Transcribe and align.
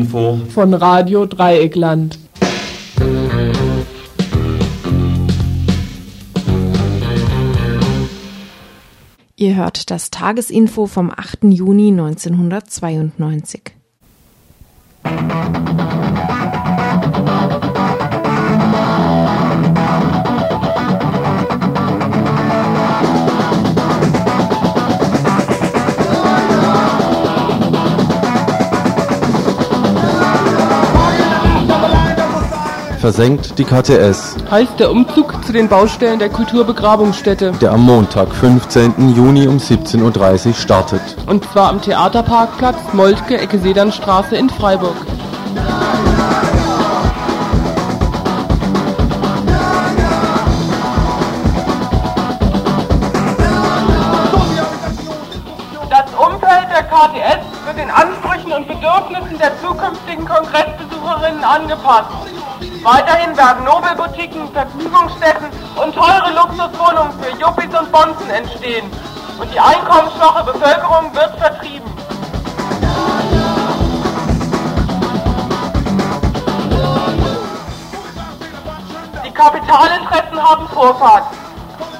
Tagesinfo 0.00 0.40
von 0.50 0.74
Radio 0.74 1.26
Dreieckland. 1.26 2.18
Ihr 9.36 9.56
hört 9.56 9.90
das 9.90 10.10
Tagesinfo 10.10 10.86
vom 10.86 11.10
8. 11.10 11.44
Juni 11.44 11.88
1992. 11.88 13.72
versenkt 33.00 33.58
die 33.58 33.64
KTS. 33.64 34.36
Heißt 34.50 34.78
der 34.78 34.90
Umzug 34.90 35.44
zu 35.44 35.52
den 35.52 35.68
Baustellen 35.68 36.18
der 36.18 36.28
Kulturbegrabungsstätte. 36.28 37.52
Der 37.60 37.72
am 37.72 37.82
Montag, 37.82 38.32
15. 38.34 39.14
Juni 39.16 39.48
um 39.48 39.56
17.30 39.56 40.48
Uhr 40.48 40.54
startet. 40.54 41.00
Und 41.26 41.44
zwar 41.50 41.70
am 41.70 41.80
Theaterparkplatz 41.80 42.76
Moltke, 42.92 43.38
Ecke 43.38 43.58
Sedernstraße 43.58 44.36
in 44.36 44.50
Freiburg. 44.50 44.96
Das 55.88 56.14
Umfeld 56.14 56.68
der 56.70 56.84
KTS 56.84 57.66
wird 57.66 57.78
den 57.78 57.90
Ansprüchen 57.90 58.52
und 58.52 58.68
Bedürfnissen 58.68 59.38
der 59.38 59.58
zukünftigen 59.60 60.26
Kongressbesucherinnen 60.26 61.42
angepasst. 61.44 62.29
Weiterhin 62.82 63.36
werden 63.36 63.64
Nobelboutiquen, 63.64 64.50
Vergnügungsstätten 64.52 65.50
und 65.76 65.94
teure 65.94 66.32
Luxuswohnungen 66.32 67.12
für 67.20 67.30
Yuppies 67.38 67.78
und 67.78 67.92
Bonzen 67.92 68.30
entstehen. 68.30 68.90
Und 69.38 69.52
die 69.52 69.60
einkommensschwache 69.60 70.44
Bevölkerung 70.44 71.14
wird 71.14 71.36
vertrieben. 71.38 71.90
Die 79.26 79.30
Kapitalinteressen 79.30 80.42
haben 80.42 80.68
Vorfahrt. 80.68 81.24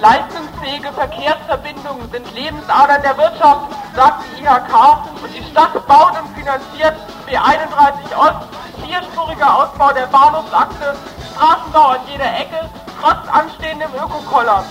Leistungsfähige 0.00 0.92
Verkehrsverbindungen 0.94 2.10
sind 2.10 2.34
Lebensadern 2.34 3.02
der 3.02 3.18
Wirtschaft, 3.18 3.66
sagt 3.94 4.24
die 4.24 4.44
IHK, 4.44 5.22
und 5.22 5.34
die 5.34 5.44
Stadt 5.50 5.74
baut 5.86 6.14
und 6.22 6.34
finanziert 6.34 6.96
B31 7.26 8.16
Ost 8.16 8.59
vierspuriger 8.90 9.56
Ausbau 9.56 9.92
der 9.92 10.06
Bahnhofsachse, 10.06 10.96
Straßenbau 11.32 11.90
an 11.90 12.00
jeder 12.10 12.34
Ecke, 12.34 12.68
trotz 13.00 13.28
anstehendem 13.32 13.94
Ökokoller. 13.94 14.64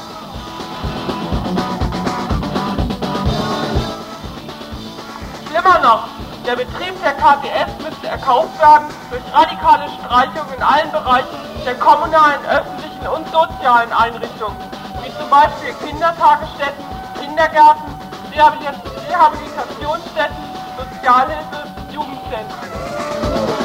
Schlimmer 5.48 5.80
noch, 5.80 6.10
der 6.46 6.58
Betrieb 6.58 7.02
der 7.02 7.14
KTS 7.14 7.72
müsste 7.82 8.08
erkauft 8.08 8.60
werden 8.60 8.90
durch 9.10 9.24
radikale 9.34 9.88
Streichungen 9.90 10.54
in 10.54 10.64
allen 10.64 10.92
Bereichen 10.92 11.40
der 11.66 11.76
kommunalen, 11.76 12.46
öffentlichen 12.46 13.08
und 13.08 13.26
sozialen 13.32 13.94
Einrichtungen, 13.94 14.58
wie 15.02 15.18
zum 15.18 15.30
Beispiel 15.30 15.74
Kindertagesstätten, 15.88 16.84
Kindergärten, 17.22 17.96
Rehabilitationsstätten, 18.34 20.44
Sozialhilfe, 20.78 21.64
Jugendzentren. 21.92 22.89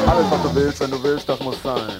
Alles, 0.07 0.25
was 0.29 0.41
du 0.43 0.55
willst, 0.55 0.79
wenn 0.81 0.91
du 0.91 1.03
willst, 1.03 1.27
das 1.27 1.39
muss 1.39 1.61
sein. 1.63 1.99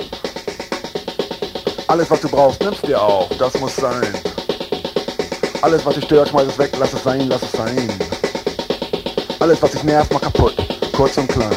Alles, 1.88 2.10
was 2.10 2.22
du 2.22 2.30
brauchst, 2.30 2.62
nimmst 2.62 2.88
dir 2.88 3.02
auch. 3.02 3.30
Das 3.38 3.60
muss 3.60 3.76
sein. 3.76 4.14
Alles, 5.62 5.86
was 5.86 5.96
dich 5.96 6.06
stört, 6.06 6.30
schmeiß 6.30 6.48
es 6.48 6.58
weg. 6.58 6.72
Lass 6.78 6.94
es 6.94 7.04
sein, 7.04 7.28
lass 7.28 7.42
es 7.42 7.52
sein. 7.52 7.90
Alles, 9.40 9.62
was 9.62 9.72
dich 9.72 9.84
nervt, 9.84 10.14
mach 10.14 10.22
kaputt. 10.22 10.56
Kurz 10.96 11.18
und 11.18 11.28
klein. 11.28 11.50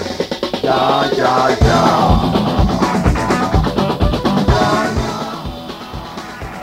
Ja, 0.62 1.04
ja, 1.16 1.48
ja. 1.50 2.22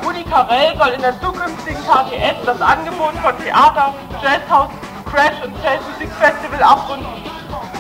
Rudi 0.04 0.24
Carell 0.24 0.78
soll 0.78 0.90
in 0.90 1.02
der 1.02 1.22
zukünftigen 1.22 1.82
KTS 1.84 2.46
das 2.46 2.62
Angebot 2.62 3.14
von 3.22 3.38
Theater, 3.44 3.94
Jazzhaus, 4.22 4.70
Crash 5.10 5.44
und 5.44 5.54
Jazzmusikfestival 5.64 6.64
abrunden. 6.64 7.06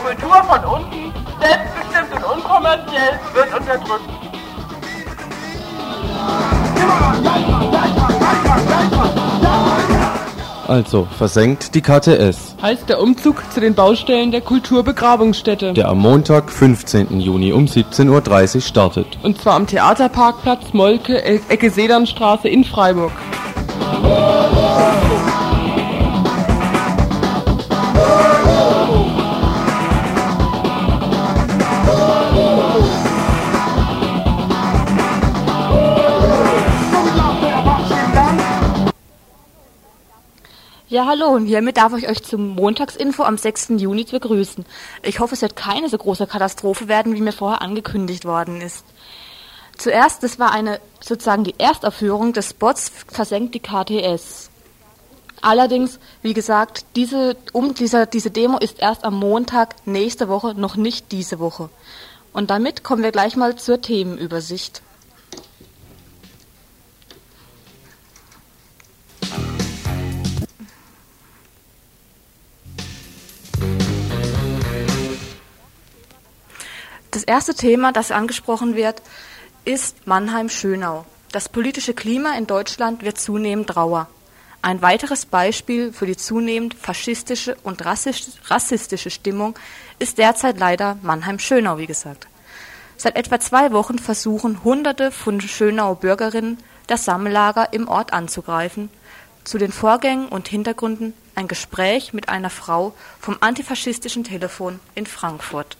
Kultur 0.04 0.44
von 0.44 0.64
unten, 0.66 1.14
selbstbestimmt 1.42 2.14
und 2.16 2.24
unkommerziell, 2.38 3.20
wird 3.34 3.60
unterdrückt. 3.60 4.10
Also, 10.68 11.08
versenkt 11.18 11.76
die 11.76 11.82
KTS. 11.82 12.56
Heißt 12.60 12.90
der 12.90 13.00
Umzug 13.00 13.44
zu 13.52 13.60
den 13.60 13.76
Baustellen 13.76 14.32
der 14.32 14.42
Kulturbegrabungsstätte. 14.42 15.74
Der 15.74 15.90
am 15.90 16.00
Montag, 16.00 16.52
15. 16.52 17.20
Juni 17.20 17.54
um 17.54 17.66
17.30 17.66 18.56
Uhr 18.56 18.62
startet. 18.62 19.06
Und 19.22 19.40
zwar 19.40 19.54
am 19.54 19.68
Theaterparkplatz 19.68 20.74
Molke, 20.74 21.24
Ecke 21.24 21.70
Sedernstraße 21.70 22.48
in 22.48 22.64
Freiburg. 22.64 23.12
Ja, 40.96 41.08
hallo 41.08 41.28
und 41.28 41.46
hiermit 41.46 41.76
darf 41.76 41.94
ich 41.98 42.08
euch 42.08 42.24
zum 42.24 42.56
Montagsinfo 42.56 43.24
am 43.24 43.38
6. 43.38 43.72
Juni 43.80 44.06
begrüßen. 44.06 44.64
Ich 45.04 45.20
hoffe, 45.20 45.36
es 45.36 45.42
wird 45.42 45.58
keine 45.58 45.90
so 45.90 45.98
große 45.98 46.26
Katastrophe 46.26 46.88
werden, 46.88 47.14
wie 47.16 47.20
mir 47.20 47.34
vorher 47.34 47.62
angekündigt 47.62 48.24
worden 48.24 48.62
ist. 48.62 48.86
Zuerst, 49.78 50.24
das 50.24 50.40
war 50.40 50.54
eine 50.54 50.80
sozusagen 51.02 51.44
die 51.44 51.56
Erstaufführung 51.58 52.32
des 52.32 52.52
Spots 52.52 52.94
Versenkt 53.10 53.56
die 53.56 53.60
KTS. 53.60 54.50
Allerdings, 55.42 56.00
wie 56.22 56.34
gesagt, 56.34 56.86
diese, 56.96 57.36
um, 57.52 57.74
dieser, 57.74 58.06
diese 58.06 58.32
Demo 58.32 58.58
ist 58.58 58.80
erst 58.80 59.04
am 59.04 59.16
Montag 59.16 59.76
nächste 59.86 60.30
Woche, 60.30 60.54
noch 60.56 60.78
nicht 60.78 61.12
diese 61.12 61.40
Woche. 61.40 61.70
Und 62.32 62.50
damit 62.50 62.86
kommen 62.86 63.04
wir 63.04 63.12
gleich 63.12 63.36
mal 63.36 63.58
zur 63.58 63.82
Themenübersicht. 63.82 64.82
Das 77.16 77.24
erste 77.24 77.56
Thema, 77.56 77.94
das 77.94 78.12
angesprochen 78.12 78.76
wird, 78.76 79.02
ist 79.64 80.06
Mannheim-Schönau. 80.06 81.06
Das 81.32 81.48
politische 81.48 81.94
Klima 81.94 82.38
in 82.38 82.46
Deutschland 82.46 83.04
wird 83.04 83.18
zunehmend 83.18 83.78
rauer. 83.78 84.10
Ein 84.62 84.82
weiteres 84.82 85.26
Beispiel 85.26 85.94
für 85.94 86.08
die 86.08 86.18
zunehmend 86.18 86.74
faschistische 86.74 87.56
und 87.64 87.86
rassistische 87.86 89.10
Stimmung 89.10 89.58
ist 89.98 90.18
derzeit 90.18 90.60
leider 90.60 90.98
Mannheim-Schönau, 91.04 91.78
wie 91.78 91.86
gesagt. 91.86 92.28
Seit 92.98 93.16
etwa 93.16 93.40
zwei 93.40 93.72
Wochen 93.72 93.98
versuchen 93.98 94.66
Hunderte 94.66 95.10
von 95.10 95.40
Schönauer 95.40 95.96
Bürgerinnen, 95.96 96.58
das 96.88 97.06
Sammellager 97.06 97.72
im 97.72 97.88
Ort 97.88 98.12
anzugreifen. 98.12 98.90
Zu 99.46 99.58
den 99.58 99.72
Vorgängen 99.72 100.28
und 100.28 100.50
Hintergründen 100.50 101.14
ein 101.34 101.48
Gespräch 101.48 102.12
mit 102.12 102.28
einer 102.28 102.50
Frau 102.50 102.94
vom 103.22 103.38
antifaschistischen 103.40 104.26
Telefon 104.26 104.82
in 104.96 105.06
Frankfurt. 105.06 105.78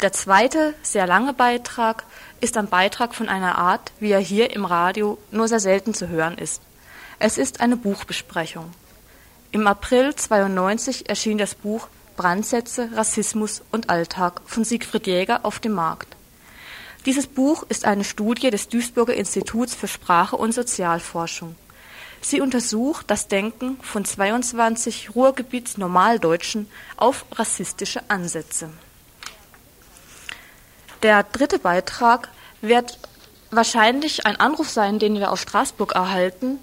Der 0.00 0.12
zweite, 0.12 0.74
sehr 0.82 1.08
lange 1.08 1.32
Beitrag 1.32 2.04
ist 2.40 2.56
ein 2.56 2.68
Beitrag 2.68 3.16
von 3.16 3.28
einer 3.28 3.58
Art, 3.58 3.90
wie 3.98 4.12
er 4.12 4.20
hier 4.20 4.54
im 4.54 4.64
Radio 4.64 5.18
nur 5.32 5.48
sehr 5.48 5.58
selten 5.58 5.92
zu 5.92 6.08
hören 6.08 6.38
ist. 6.38 6.62
Es 7.18 7.36
ist 7.36 7.60
eine 7.60 7.76
Buchbesprechung. 7.76 8.70
Im 9.50 9.66
April 9.66 10.14
92 10.14 11.08
erschien 11.08 11.36
das 11.36 11.56
Buch 11.56 11.88
Brandsätze, 12.16 12.90
Rassismus 12.94 13.62
und 13.72 13.90
Alltag 13.90 14.40
von 14.46 14.62
Siegfried 14.62 15.08
Jäger 15.08 15.44
auf 15.44 15.58
dem 15.58 15.72
Markt. 15.72 16.16
Dieses 17.04 17.26
Buch 17.26 17.64
ist 17.68 17.84
eine 17.84 18.04
Studie 18.04 18.50
des 18.50 18.68
Duisburger 18.68 19.14
Instituts 19.14 19.74
für 19.74 19.88
Sprache 19.88 20.36
und 20.36 20.52
Sozialforschung. 20.52 21.56
Sie 22.20 22.40
untersucht 22.40 23.10
das 23.10 23.26
Denken 23.26 23.78
von 23.82 24.04
22 24.04 25.10
Ruhrgebiets-Normaldeutschen 25.16 26.70
auf 26.96 27.24
rassistische 27.32 28.08
Ansätze. 28.08 28.70
Der 31.02 31.22
dritte 31.22 31.58
Beitrag 31.58 32.28
wird 32.60 32.98
wahrscheinlich 33.50 34.26
ein 34.26 34.36
Anruf 34.36 34.68
sein, 34.68 34.98
den 34.98 35.14
wir 35.14 35.30
aus 35.30 35.40
Straßburg 35.40 35.94
erhalten. 35.94 36.58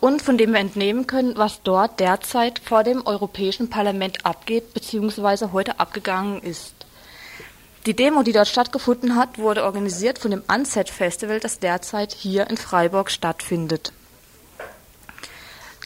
und 0.00 0.22
von 0.22 0.38
dem 0.38 0.52
wir 0.52 0.60
entnehmen 0.60 1.06
können, 1.06 1.36
was 1.36 1.62
dort 1.62 2.00
derzeit 2.00 2.58
vor 2.58 2.82
dem 2.82 3.06
Europäischen 3.06 3.68
Parlament 3.68 4.24
abgeht 4.24 4.72
bzw. 4.72 5.52
heute 5.52 5.78
abgegangen 5.78 6.42
ist. 6.42 6.74
Die 7.86 7.94
Demo, 7.94 8.22
die 8.22 8.32
dort 8.32 8.48
stattgefunden 8.48 9.16
hat, 9.16 9.38
wurde 9.38 9.64
organisiert 9.64 10.18
von 10.18 10.30
dem 10.30 10.42
Unset 10.52 10.90
Festival, 10.90 11.40
das 11.40 11.60
derzeit 11.60 12.12
hier 12.12 12.48
in 12.50 12.56
Freiburg 12.56 13.10
stattfindet. 13.10 13.92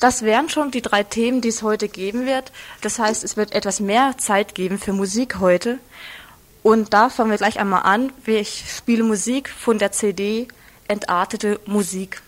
Das 0.01 0.23
wären 0.23 0.49
schon 0.49 0.71
die 0.71 0.83
drei 0.83 1.03
Themen, 1.05 1.41
die 1.41 1.49
es 1.49 1.63
heute 1.63 1.89
geben 1.89 2.27
wird. 2.27 2.51
Das 2.83 2.99
heißt, 2.99 3.23
es 3.25 3.37
wird 3.37 3.53
etwas 3.53 3.81
mehr 3.81 4.19
Zeit 4.19 4.55
geben 4.55 4.79
für 4.79 4.93
Musik 4.93 5.39
heute. 5.39 5.79
Und 6.65 6.95
da 6.95 7.11
fangen 7.11 7.31
wir 7.31 7.37
gleich 7.37 7.61
einmal 7.61 7.83
an. 7.83 8.11
Ich 8.25 8.65
spiele 8.75 9.05
Musik 9.05 9.51
von 9.51 9.79
der 9.79 9.93
CD 9.93 10.49
Entartete 10.89 11.61
Musik. 11.67 12.23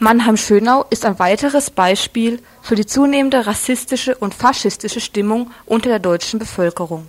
Mannheim-Schönau 0.00 0.84
ist 0.90 1.04
ein 1.04 1.18
weiteres 1.18 1.70
Beispiel 1.70 2.40
für 2.62 2.76
die 2.76 2.86
zunehmende 2.86 3.48
rassistische 3.48 4.14
und 4.14 4.32
faschistische 4.32 5.00
Stimmung 5.00 5.50
unter 5.66 5.88
der 5.88 5.98
deutschen 5.98 6.38
Bevölkerung. 6.38 7.08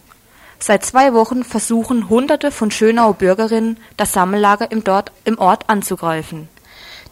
Seit 0.58 0.84
zwei 0.84 1.14
Wochen 1.14 1.44
versuchen 1.44 2.10
Hunderte 2.10 2.50
von 2.50 2.72
Schönauer 2.72 3.14
Bürgerinnen, 3.14 3.78
das 3.96 4.14
Sammellager 4.14 4.72
im, 4.72 4.84
dort, 4.84 5.12
im 5.24 5.38
Ort 5.38 5.70
anzugreifen. 5.70 6.50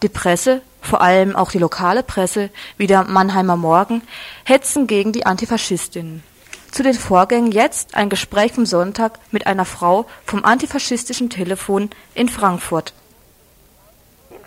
Die 0.02 0.10
Presse, 0.10 0.62
vor 0.82 1.02
allem 1.02 1.36
auch 1.36 1.52
die 1.52 1.60
lokale 1.60 2.02
Presse, 2.02 2.50
wie 2.78 2.88
der 2.88 3.04
Mannheimer 3.04 3.56
Morgen, 3.56 4.02
hetzen 4.46 4.88
gegen 4.88 5.12
die 5.12 5.28
Antifaschistinnen. 5.28 6.24
Zu 6.72 6.82
den 6.82 6.96
Vorgängen 6.96 7.52
jetzt 7.52 7.94
ein 7.94 8.10
Gespräch 8.10 8.52
vom 8.52 8.66
Sonntag 8.66 9.20
mit 9.30 9.46
einer 9.46 9.66
Frau 9.66 10.08
vom 10.26 10.44
antifaschistischen 10.44 11.30
Telefon 11.30 11.92
in 12.16 12.30
Frankfurt. 12.30 12.94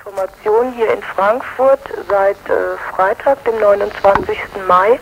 Information 0.00 0.72
hier 0.72 0.92
in 0.94 1.02
Frankfurt 1.02 1.80
seit 2.08 2.36
äh, 2.48 2.76
Freitag, 2.94 3.44
dem 3.44 3.58
29. 3.60 4.38
Mai. 4.66 4.98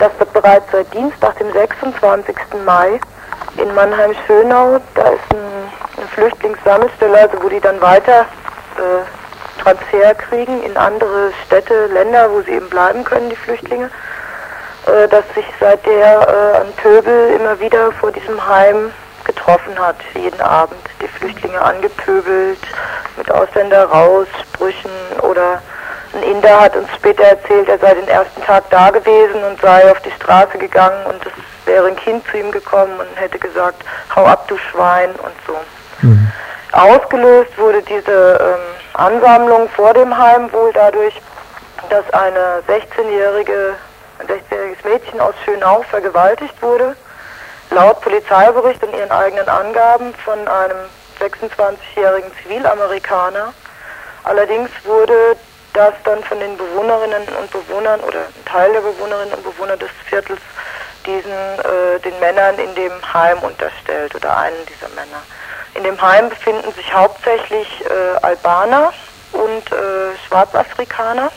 Das 0.00 0.10
wird 0.18 0.32
bereits 0.32 0.66
seit 0.72 0.92
Dienstag, 0.92 1.38
dem 1.38 1.52
26. 1.52 2.36
Mai 2.64 2.98
in 3.56 3.72
Mannheim-Schönau. 3.74 4.80
Da 4.94 5.02
ist 5.10 5.22
ein, 5.30 5.38
eine 5.96 6.06
Flüchtlingssammelstelle, 6.08 7.18
also 7.18 7.40
wo 7.40 7.48
die 7.48 7.60
dann 7.60 7.80
weiter 7.80 8.22
äh, 8.76 9.62
Transfer 9.62 10.14
kriegen 10.14 10.60
in 10.64 10.76
andere 10.76 11.30
Städte, 11.46 11.86
Länder, 11.86 12.28
wo 12.32 12.40
sie 12.42 12.52
eben 12.52 12.68
bleiben 12.68 13.04
können, 13.04 13.30
die 13.30 13.36
Flüchtlinge. 13.36 13.90
Äh, 14.86 15.06
dass 15.06 15.24
sich 15.36 15.46
seit 15.60 15.86
der 15.86 16.20
äh, 16.20 16.58
an 16.62 16.72
Pöbel 16.76 17.30
immer 17.38 17.60
wieder 17.60 17.92
vor 17.92 18.10
diesem 18.10 18.44
Heim 18.44 18.90
getroffen 19.46 19.78
hat, 19.78 19.96
jeden 20.14 20.40
Abend. 20.40 20.80
Die 21.00 21.08
Flüchtlinge 21.08 21.60
angepöbelt, 21.60 22.58
mit 23.16 23.30
Ausländer 23.30 23.84
raus, 23.84 24.26
Sprüchen 24.42 24.90
oder 25.22 25.62
ein 26.14 26.22
Inder 26.22 26.60
hat 26.60 26.76
uns 26.76 26.88
später 26.96 27.24
erzählt, 27.24 27.68
er 27.68 27.78
sei 27.78 27.94
den 27.94 28.08
ersten 28.08 28.42
Tag 28.42 28.64
da 28.70 28.90
gewesen 28.90 29.42
und 29.44 29.60
sei 29.60 29.90
auf 29.90 30.00
die 30.00 30.10
Straße 30.12 30.58
gegangen 30.58 31.04
und 31.06 31.24
es 31.26 31.32
wäre 31.66 31.86
ein 31.86 31.96
Kind 31.96 32.24
zu 32.30 32.38
ihm 32.38 32.50
gekommen 32.50 32.98
und 32.98 33.20
hätte 33.20 33.38
gesagt, 33.38 33.84
hau 34.14 34.24
ab, 34.24 34.48
du 34.48 34.56
Schwein 34.56 35.10
und 35.10 35.34
so. 35.46 36.06
Mhm. 36.06 36.32
Ausgelöst 36.72 37.56
wurde 37.58 37.82
diese 37.82 38.38
ähm, 38.40 38.60
Ansammlung 38.94 39.68
vor 39.70 39.94
dem 39.94 40.16
Heim 40.16 40.52
wohl 40.52 40.72
dadurch, 40.72 41.20
dass 41.90 42.08
eine 42.12 42.62
16-jährige, 42.68 43.74
ein 44.18 44.26
16-jähriges 44.26 44.88
Mädchen 44.88 45.20
aus 45.20 45.34
Schönau 45.44 45.82
vergewaltigt 45.90 46.60
wurde 46.62 46.96
laut 47.70 48.00
Polizeibericht 48.00 48.82
und 48.82 48.94
ihren 48.94 49.10
eigenen 49.10 49.48
Angaben 49.48 50.14
von 50.24 50.38
einem 50.46 50.78
26-jährigen 51.20 52.30
Zivilamerikaner. 52.42 53.52
Allerdings 54.24 54.70
wurde 54.84 55.36
das 55.72 55.94
dann 56.04 56.22
von 56.24 56.40
den 56.40 56.56
Bewohnerinnen 56.56 57.22
und 57.40 57.50
Bewohnern 57.50 58.00
oder 58.00 58.20
ein 58.20 58.44
Teil 58.44 58.72
der 58.72 58.80
Bewohnerinnen 58.80 59.34
und 59.34 59.44
Bewohner 59.44 59.76
des 59.76 59.90
Viertels 60.08 60.40
diesen 61.04 61.30
äh, 61.30 62.00
den 62.00 62.18
Männern 62.18 62.58
in 62.58 62.74
dem 62.74 62.92
Heim 63.14 63.38
unterstellt 63.40 64.14
oder 64.14 64.36
einen 64.36 64.66
dieser 64.66 64.88
Männer. 64.94 65.22
In 65.74 65.84
dem 65.84 66.00
Heim 66.00 66.28
befinden 66.30 66.72
sich 66.72 66.92
hauptsächlich 66.92 67.68
äh, 67.84 68.16
Albaner 68.22 68.92
und 69.32 69.72
äh, 69.72 70.16
Schwarzafrikaner 70.26 71.30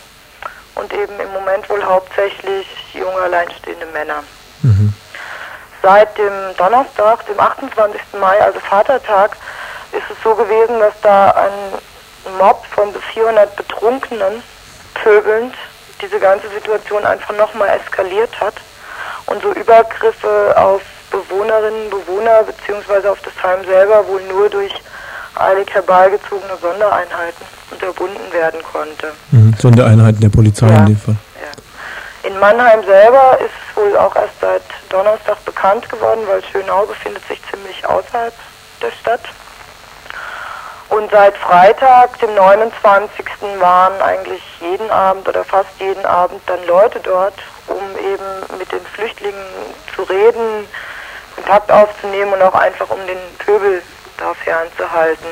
und 0.75 0.93
eben 0.93 1.19
im 1.19 1.31
Moment 1.33 1.69
wohl 1.69 1.83
hauptsächlich 1.83 2.65
junge 2.93 3.21
alleinstehende 3.21 3.86
Männer. 3.88 4.24
Mhm. 4.62 4.93
Seit 5.81 6.17
dem 6.17 6.33
Donnerstag, 6.57 7.25
dem 7.27 7.39
28. 7.39 8.01
Mai, 8.19 8.41
also 8.41 8.59
Vatertag, 8.59 9.38
ist 9.91 10.03
es 10.12 10.17
so 10.24 10.36
gewesen, 10.36 10.79
dass 10.79 10.93
da 11.01 11.31
ein 11.31 12.33
Mob 12.38 12.65
von 12.75 12.91
bis 12.91 13.01
400 13.13 13.55
Betrunkenen 13.55 14.43
pöbelnd 14.93 15.55
diese 16.01 16.19
ganze 16.19 16.50
Situation 16.50 17.05
einfach 17.05 17.36
nochmal 17.36 17.69
eskaliert 17.69 18.39
hat 18.39 18.55
und 19.27 19.41
so 19.41 19.51
Übergriffe 19.53 20.53
auf 20.55 20.81
Bewohnerinnen, 21.12 21.89
Bewohner 21.89 22.43
beziehungsweise 22.43 23.12
auf 23.12 23.19
das 23.21 23.33
Heim 23.43 23.63
selber 23.65 24.07
wohl 24.07 24.21
nur 24.24 24.50
durch 24.50 24.74
eilig 25.36 25.74
herbeigezogene 25.74 26.57
Sondereinheiten 26.62 27.45
unterbunden 27.71 28.31
werden 28.31 28.62
konnte. 28.63 29.13
Mhm, 29.31 29.55
Sondereinheiten 29.57 30.19
der 30.19 30.29
Polizei 30.29 30.67
ja. 30.67 30.77
in 30.77 30.86
dem 30.88 30.98
Fall. 30.98 31.15
In 32.23 32.38
Mannheim 32.38 32.83
selber 32.83 33.38
ist 33.39 33.51
es 33.69 33.77
wohl 33.77 33.97
auch 33.97 34.15
erst 34.15 34.39
seit 34.41 34.61
Donnerstag 34.89 35.43
bekannt 35.45 35.88
geworden, 35.89 36.21
weil 36.27 36.43
Schönau 36.43 36.85
befindet 36.85 37.25
sich 37.27 37.39
ziemlich 37.49 37.85
außerhalb 37.85 38.33
der 38.81 38.91
Stadt. 38.91 39.21
Und 40.89 41.09
seit 41.11 41.38
Freitag, 41.38 42.19
dem 42.19 42.33
29. 42.35 43.25
waren 43.59 44.01
eigentlich 44.01 44.41
jeden 44.59 44.89
Abend 44.89 45.29
oder 45.29 45.45
fast 45.45 45.69
jeden 45.79 46.05
Abend 46.05 46.41
dann 46.47 46.65
Leute 46.65 46.99
dort, 46.99 47.35
um 47.67 47.97
eben 47.97 48.57
mit 48.57 48.71
den 48.71 48.85
Flüchtlingen 48.85 49.45
zu 49.95 50.03
reden, 50.03 50.67
Kontakt 51.35 51.71
aufzunehmen 51.71 52.33
und 52.33 52.41
auch 52.41 52.55
einfach 52.55 52.89
um 52.89 53.05
den 53.07 53.19
Pöbel 53.38 53.81
da 54.17 54.33
fernzuhalten. 54.33 55.27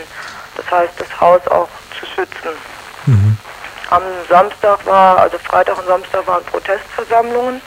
Das 0.55 0.71
heißt, 0.71 0.93
das 0.99 1.19
Haus 1.19 1.45
auch 1.47 1.67
zu 1.99 2.05
schützen. 2.05 2.76
Am 3.89 4.03
Samstag 4.27 4.85
war, 4.85 5.17
also 5.19 5.37
Freitag 5.37 5.77
und 5.77 5.87
Samstag 5.87 6.27
waren 6.27 6.43
Protestversammlungen. 6.45 7.61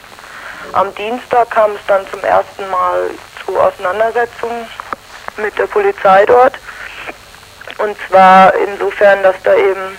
Am 0.73 0.93
Dienstag 0.95 1.49
kam 1.49 1.71
es 1.71 1.81
dann 1.87 2.07
zum 2.11 2.23
ersten 2.23 2.69
Mal 2.69 3.09
zu 3.43 3.59
Auseinandersetzungen 3.59 4.67
mit 5.37 5.57
der 5.57 5.65
Polizei 5.67 6.25
dort. 6.25 6.53
Und 7.79 7.97
zwar 8.07 8.53
insofern, 8.53 9.23
dass 9.23 9.35
da 9.43 9.55
eben 9.55 9.97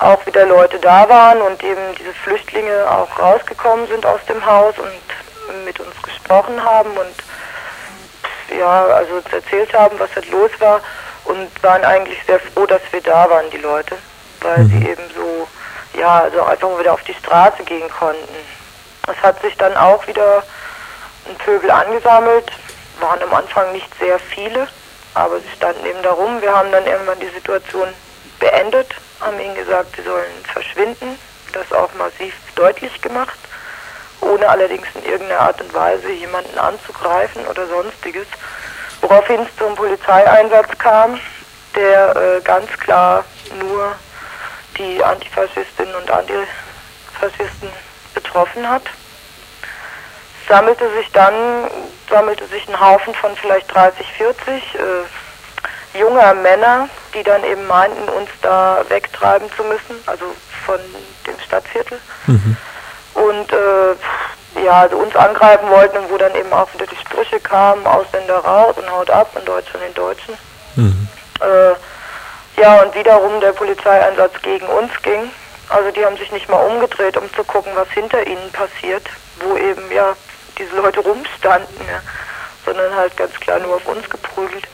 auch 0.00 0.26
wieder 0.26 0.44
Leute 0.46 0.78
da 0.80 1.08
waren 1.08 1.40
und 1.40 1.62
eben 1.62 1.94
diese 1.98 2.12
Flüchtlinge 2.12 2.90
auch 2.90 3.16
rausgekommen 3.18 3.86
sind 3.86 4.04
aus 4.04 4.20
dem 4.28 4.44
Haus 4.44 4.74
und 4.78 5.64
mit 5.64 5.78
uns 5.78 6.02
gesprochen 6.02 6.62
haben 6.64 6.90
und 6.90 8.58
ja, 8.58 8.86
also 8.86 9.14
uns 9.14 9.32
erzählt 9.32 9.72
haben, 9.72 9.98
was 9.98 10.14
halt 10.16 10.28
los 10.30 10.50
war 10.58 10.80
und 11.24 11.62
waren 11.62 11.84
eigentlich 11.84 12.18
sehr 12.26 12.40
froh, 12.40 12.66
dass 12.66 12.82
wir 12.90 13.00
da 13.00 13.30
waren, 13.30 13.48
die 13.50 13.58
Leute, 13.58 13.96
weil 14.44 14.58
mhm. 14.58 14.70
sie 14.70 14.88
eben 14.88 15.02
so, 15.14 15.48
ja, 15.98 16.20
also 16.20 16.42
einfach 16.42 16.78
wieder 16.78 16.92
auf 16.92 17.02
die 17.02 17.14
Straße 17.14 17.64
gehen 17.64 17.90
konnten. 17.90 18.36
Es 19.08 19.22
hat 19.22 19.40
sich 19.42 19.56
dann 19.56 19.76
auch 19.76 20.06
wieder 20.06 20.42
ein 21.26 21.36
Pöbel 21.36 21.70
angesammelt, 21.70 22.50
waren 23.00 23.22
am 23.22 23.34
Anfang 23.34 23.72
nicht 23.72 23.88
sehr 23.98 24.18
viele, 24.18 24.68
aber 25.14 25.40
sie 25.40 25.50
standen 25.56 25.84
eben 25.86 26.02
darum. 26.02 26.40
Wir 26.40 26.54
haben 26.54 26.70
dann 26.70 26.86
irgendwann 26.86 27.18
die 27.20 27.28
Situation 27.28 27.88
beendet, 28.38 28.94
haben 29.20 29.40
ihnen 29.40 29.54
gesagt, 29.54 29.96
sie 29.96 30.02
sollen 30.02 30.44
verschwinden, 30.52 31.18
das 31.52 31.72
auch 31.72 31.92
massiv 31.94 32.34
deutlich 32.54 33.00
gemacht, 33.00 33.38
ohne 34.20 34.48
allerdings 34.48 34.86
in 34.94 35.04
irgendeiner 35.04 35.40
Art 35.40 35.60
und 35.60 35.72
Weise 35.72 36.10
jemanden 36.10 36.58
anzugreifen 36.58 37.46
oder 37.46 37.66
sonstiges. 37.66 38.26
Woraufhin 39.00 39.40
es 39.42 39.56
zum 39.56 39.74
Polizeieinsatz 39.74 40.78
kam, 40.78 41.18
der 41.74 42.16
äh, 42.16 42.40
ganz 42.40 42.70
klar 42.78 43.24
nur 43.60 43.94
die 44.74 45.02
Antifaschistinnen 45.02 45.94
und 45.94 46.10
Antifaschisten 46.10 47.68
betroffen 48.14 48.68
hat. 48.68 48.82
Sammelte 50.48 50.90
sich 50.96 51.10
dann, 51.12 51.34
sammelte 52.08 52.46
sich 52.46 52.68
ein 52.68 52.78
Haufen 52.78 53.14
von 53.14 53.34
vielleicht 53.36 53.72
30, 53.74 54.06
40 54.12 54.74
äh, 54.74 55.98
junger 55.98 56.34
Männer, 56.34 56.88
die 57.14 57.22
dann 57.22 57.44
eben 57.44 57.66
meinten, 57.66 58.08
uns 58.10 58.28
da 58.42 58.84
wegtreiben 58.88 59.48
zu 59.56 59.64
müssen, 59.64 59.96
also 60.06 60.24
von 60.66 60.78
dem 61.26 61.38
Stadtviertel. 61.40 61.98
Mhm. 62.26 62.56
Und 63.14 63.52
äh, 63.52 64.62
ja, 64.64 64.82
also 64.82 64.96
uns 64.96 65.14
angreifen 65.16 65.68
wollten 65.70 65.98
und 65.98 66.10
wo 66.10 66.18
dann 66.18 66.34
eben 66.34 66.52
auch 66.52 66.72
wieder 66.74 66.86
die 66.86 66.96
Sprüche 66.96 67.40
kamen, 67.40 67.86
Ausländer 67.86 68.38
raus 68.38 68.76
und 68.76 68.90
haut 68.90 69.10
ab 69.10 69.30
und 69.34 69.46
Deutschland 69.46 69.84
den 69.84 69.94
Deutschen. 69.94 70.34
Mhm. 70.76 71.08
Äh, 71.40 71.74
ja, 72.64 72.80
und 72.80 72.94
wiederum 72.94 73.40
der 73.42 73.52
Polizeieinsatz 73.52 74.40
gegen 74.40 74.66
uns 74.68 74.90
ging. 75.02 75.30
Also 75.68 75.90
die 75.90 76.02
haben 76.02 76.16
sich 76.16 76.32
nicht 76.32 76.48
mal 76.48 76.64
umgedreht, 76.64 77.14
um 77.18 77.30
zu 77.34 77.44
gucken, 77.44 77.72
was 77.74 77.90
hinter 77.90 78.26
ihnen 78.26 78.50
passiert, 78.52 79.06
wo 79.40 79.54
eben 79.58 79.92
ja 79.92 80.16
diese 80.56 80.74
Leute 80.76 81.00
rumstanden, 81.00 81.76
ja, 81.86 82.00
sondern 82.64 82.96
halt 82.96 83.14
ganz 83.18 83.38
klar 83.38 83.58
nur 83.58 83.74
auf 83.74 83.86
uns 83.86 84.08
geprügelt. 84.08 84.66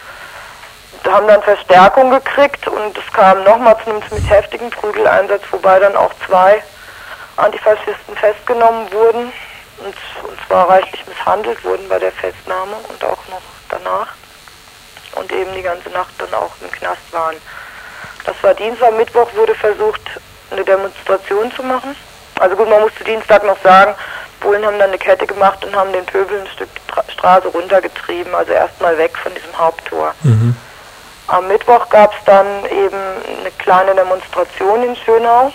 Da 1.02 1.14
haben 1.14 1.26
dann 1.26 1.42
Verstärkung 1.42 2.11
gekriegt 2.11 2.68
und 2.68 2.97
es 2.97 3.12
kam 3.12 3.42
nochmal 3.42 3.76
zu 3.82 3.90
einem 3.90 4.09
ziemlich 4.09 4.30
heftigen 4.30 4.70
Prügeleinsatz, 4.70 5.42
wobei 5.50 5.80
dann 5.80 5.97
auch 5.97 6.12
zwei 6.28 6.62
Antifaschisten 7.38 8.16
festgenommen 8.16 8.92
wurden 8.92 9.32
und, 9.78 9.97
und 10.28 10.38
zwar 10.47 10.68
reichlich 10.68 11.04
misshandelt 11.09 11.64
wurden 11.64 11.88
bei 11.88 11.99
der 11.99 12.12
Festnahme 12.12 12.76
und 12.88 13.02
auch 13.02 13.26
noch 13.30 13.42
danach 13.68 14.14
und 15.16 15.32
eben 15.32 15.52
die 15.54 15.62
ganze 15.62 15.88
Nacht 15.90 16.14
dann 16.18 16.32
auch 16.35 16.52
im 16.61 16.70
Knast 16.70 17.12
waren. 17.12 17.37
Das 18.24 18.36
war 18.42 18.54
Dienstag, 18.54 18.96
Mittwoch 18.96 19.28
wurde 19.34 19.54
versucht, 19.54 20.02
eine 20.50 20.64
Demonstration 20.64 21.52
zu 21.52 21.62
machen. 21.62 21.96
Also 22.38 22.56
gut, 22.56 22.68
man 22.68 22.80
musste 22.80 23.04
Dienstag 23.04 23.44
noch 23.44 23.60
sagen, 23.62 23.94
Bullen 24.40 24.64
haben 24.64 24.78
dann 24.78 24.88
eine 24.88 24.98
Kette 24.98 25.26
gemacht 25.26 25.64
und 25.64 25.76
haben 25.76 25.92
den 25.92 26.06
Pöbel 26.06 26.40
ein 26.40 26.46
Stück 26.48 26.68
Straße 27.12 27.48
runtergetrieben, 27.48 28.34
also 28.34 28.52
erstmal 28.52 28.96
weg 28.98 29.16
von 29.18 29.34
diesem 29.34 29.56
Haupttor. 29.56 30.14
Mhm. 30.22 30.56
Am 31.28 31.46
Mittwoch 31.46 31.88
gab 31.90 32.12
es 32.12 32.24
dann 32.24 32.64
eben 32.64 32.96
eine 33.40 33.50
kleine 33.58 33.94
Demonstration 33.94 34.82
in 34.82 34.96
Schönau 34.96 35.52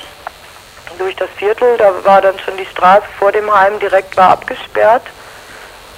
durch 0.97 1.15
das 1.15 1.29
Viertel. 1.35 1.75
Da 1.77 1.91
war 2.05 2.21
dann 2.21 2.39
schon 2.39 2.55
die 2.55 2.65
Straße 2.65 3.05
vor 3.19 3.31
dem 3.31 3.53
Heim 3.53 3.79
direkt 3.79 4.15
war 4.15 4.29
abgesperrt. 4.29 5.03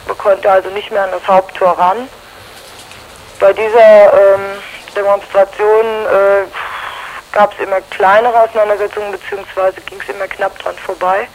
Man 0.08 0.18
konnte 0.18 0.50
also 0.50 0.70
nicht 0.70 0.90
mehr 0.90 1.04
an 1.04 1.12
das 1.12 1.28
Haupttor 1.28 1.78
ran. 1.78 2.08
Bei 3.40 3.54
dieser 3.54 4.14
ähm, 4.14 4.58
Demonstration 4.98 5.86
äh, 5.86 6.46
gab 7.32 7.54
es 7.54 7.60
immer 7.66 7.82
kleinere 7.92 8.42
Auseinandersetzungen, 8.42 9.12
beziehungsweise 9.12 9.80
ging 9.82 10.02
es 10.02 10.14
immer 10.14 10.28
knapp 10.28 10.58
dran 10.60 10.76
vorbei. 10.76 11.28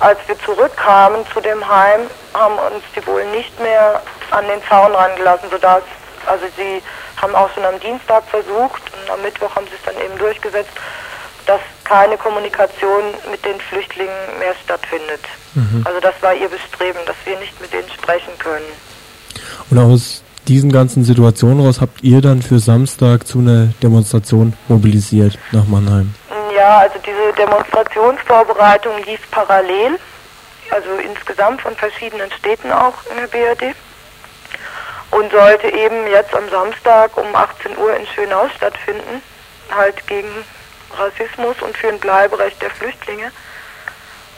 Als 0.00 0.18
wir 0.26 0.38
zurückkamen 0.40 1.24
zu 1.32 1.40
dem 1.40 1.66
Heim, 1.66 2.10
haben 2.34 2.58
uns 2.74 2.84
die 2.96 3.06
wohl 3.06 3.24
nicht 3.26 3.58
mehr 3.60 4.02
an 4.30 4.46
den 4.48 4.60
Zaun 4.68 4.92
rangelassen, 4.94 5.48
sodass, 5.48 5.84
also 6.26 6.44
sie 6.56 6.82
haben 7.20 7.36
auch 7.36 7.48
schon 7.54 7.64
am 7.64 7.78
Dienstag 7.78 8.24
versucht 8.28 8.82
und 8.94 9.10
am 9.10 9.22
Mittwoch 9.22 9.54
haben 9.54 9.66
sie 9.66 9.74
es 9.74 9.82
dann 9.84 10.02
eben 10.04 10.18
durchgesetzt, 10.18 10.72
dass 11.46 11.60
keine 11.84 12.16
Kommunikation 12.16 13.14
mit 13.30 13.44
den 13.44 13.60
Flüchtlingen 13.60 14.38
mehr 14.40 14.54
stattfindet. 14.64 15.20
Mhm. 15.54 15.82
Also 15.84 16.00
das 16.00 16.14
war 16.20 16.34
ihr 16.34 16.48
Bestreben, 16.48 16.98
dass 17.06 17.16
wir 17.24 17.38
nicht 17.38 17.60
mit 17.60 17.72
denen 17.72 17.88
sprechen 17.90 18.36
können. 18.38 18.66
Und 19.70 19.78
aus 19.78 20.24
diesen 20.48 20.72
ganzen 20.72 21.04
Situationen 21.04 21.64
raus 21.64 21.80
habt 21.80 22.02
ihr 22.02 22.20
dann 22.20 22.42
für 22.42 22.58
Samstag 22.58 23.26
zu 23.26 23.38
einer 23.38 23.68
Demonstration 23.82 24.54
mobilisiert 24.68 25.38
nach 25.52 25.66
Mannheim? 25.66 26.14
Ja, 26.54 26.78
also 26.78 26.94
diese 27.04 27.32
Demonstrationsvorbereitung 27.36 28.92
lief 29.04 29.20
parallel, 29.30 29.98
also 30.70 30.88
insgesamt 31.04 31.62
von 31.62 31.74
verschiedenen 31.76 32.30
Städten 32.32 32.70
auch 32.72 32.94
in 33.10 33.16
der 33.16 33.26
BRD 33.26 33.74
und 35.12 35.30
sollte 35.30 35.68
eben 35.68 36.06
jetzt 36.10 36.34
am 36.34 36.48
Samstag 36.50 37.16
um 37.16 37.34
18 37.34 37.76
Uhr 37.76 37.94
in 37.96 38.06
Schönau 38.06 38.48
stattfinden, 38.56 39.22
halt 39.74 40.06
gegen 40.06 40.28
Rassismus 40.98 41.56
und 41.62 41.76
für 41.76 41.88
ein 41.88 41.98
Bleiberecht 42.00 42.60
der 42.60 42.70
Flüchtlinge. 42.70 43.30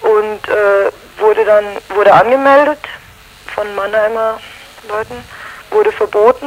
Und 0.03 0.49
äh, 0.49 0.91
wurde 1.19 1.45
dann 1.45 1.65
wurde 1.95 2.13
angemeldet 2.13 2.81
von 3.55 3.75
Mannheimer 3.75 4.39
Leuten 4.89 5.15
wurde 5.75 5.93
verboten. 5.93 6.47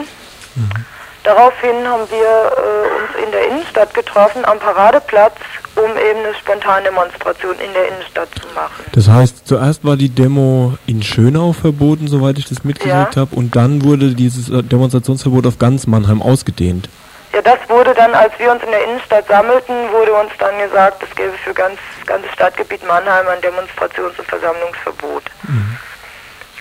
Mhm. 0.56 0.86
Daraufhin 1.24 1.86
haben 1.86 2.10
wir 2.10 2.18
äh, 2.18 3.02
uns 3.04 3.26
in 3.26 3.32
der 3.32 3.48
Innenstadt 3.50 3.94
getroffen, 3.94 4.46
am 4.46 4.60
Paradeplatz, 4.60 5.36
um 5.76 5.84
eben 5.84 6.20
eine 6.20 6.34
spontane 6.36 6.86
Demonstration 6.86 7.56
in 7.60 7.74
der 7.74 7.90
Innenstadt 7.90 8.30
zu 8.42 8.48
machen. 8.56 8.86
Das 8.94 9.10
heißt, 9.10 9.46
zuerst 9.46 9.84
war 9.84 9.98
die 9.98 10.08
Demo 10.08 10.78
in 10.88 11.04
Schönau 11.04 11.52
verboten, 11.52 12.08
soweit 12.08 12.38
ich 12.38 12.46
das 12.46 12.64
mitgekriegt 12.64 13.16
ja. 13.16 13.22
habe, 13.22 13.36
und 13.36 13.58
dann 13.58 13.84
wurde 13.84 14.16
dieses 14.16 14.50
äh, 14.50 14.64
Demonstrationsverbot 14.64 15.46
auf 15.48 15.60
ganz 15.60 15.86
Mannheim 15.86 16.22
ausgedehnt. 16.22 16.88
Ja, 17.34 17.42
das 17.42 17.60
wurde 17.68 17.94
dann, 17.94 18.14
als 18.14 18.32
wir 18.40 18.50
uns 18.50 18.64
in 18.64 18.72
der 18.72 18.86
Innenstadt 18.86 19.28
sammelten, 19.28 19.76
wurde 19.92 20.14
uns 20.14 20.32
dann 20.40 20.58
gesagt, 20.60 21.04
es 21.04 21.14
gäbe 21.14 21.34
für 21.44 21.54
ganz 21.54 21.78
ganze 22.06 22.30
Stadtgebiet 22.32 22.88
Mannheim 22.88 23.28
ein 23.28 23.42
Demonstrations- 23.42 24.18
und 24.18 24.28
Versammlungsverbot. 24.28 25.24
Mhm. 25.44 25.78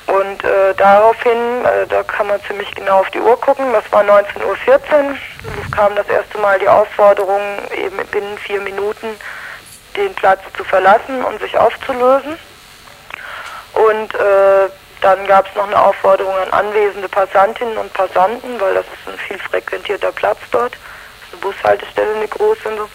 Und 0.07 0.45
äh, 0.45 0.75
daraufhin, 0.77 1.65
äh, 1.65 1.87
da 1.89 2.03
kann 2.05 2.29
man 2.29 2.41
ziemlich 2.45 2.73
genau 2.75 3.01
auf 3.01 3.11
die 3.11 3.21
Uhr 3.21 3.41
gucken, 3.41 3.73
das 3.73 3.91
war 3.91 4.03
19.14 4.03 4.45
Uhr, 4.45 4.55
es 5.65 5.73
kam 5.73 5.97
das 5.97 6.09
erste 6.09 6.39
Mal 6.39 6.59
die 6.61 6.69
Aufforderung, 6.69 7.41
eben 7.77 7.97
binnen 8.09 8.39
vier 8.39 8.61
Minuten 8.61 9.09
den 9.97 10.15
Platz 10.15 10.41
zu 10.57 10.63
verlassen 10.63 11.25
und 11.25 11.41
sich 11.41 11.57
aufzulösen. 11.59 12.39
Und 13.73 14.15
äh, 14.15 14.69
dann 15.01 15.27
gab 15.27 15.49
es 15.49 15.55
noch 15.57 15.67
eine 15.67 15.81
Aufforderung 15.81 16.35
an 16.37 16.67
anwesende 16.67 17.09
Passantinnen 17.09 17.77
und 17.77 17.93
Passanten, 17.93 18.61
weil 18.61 18.75
das 18.75 18.87
ist 18.87 19.13
ein 19.13 19.19
viel 19.19 19.39
frequentierter 19.39 20.13
Platz 20.13 20.39
dort, 20.51 20.73
eine 21.33 21.41
Bushaltestelle, 21.41 22.15
eine 22.15 22.29
große 22.29 22.69
und 22.69 22.77
so 22.79 22.89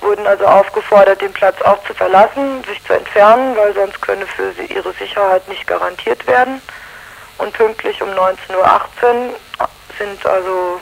wurden 0.00 0.26
also 0.26 0.46
aufgefordert, 0.46 1.20
den 1.20 1.32
Platz 1.32 1.60
auch 1.62 1.82
zu 1.84 1.94
verlassen, 1.94 2.64
sich 2.64 2.82
zu 2.84 2.94
entfernen, 2.94 3.56
weil 3.56 3.74
sonst 3.74 4.00
könne 4.00 4.26
für 4.26 4.52
sie 4.52 4.66
ihre 4.66 4.92
Sicherheit 4.94 5.46
nicht 5.48 5.66
garantiert 5.66 6.26
werden. 6.26 6.60
Und 7.38 7.52
pünktlich 7.54 8.02
um 8.02 8.08
19.18 8.10 8.56
Uhr 8.56 9.68
sind 9.98 10.26
also 10.26 10.80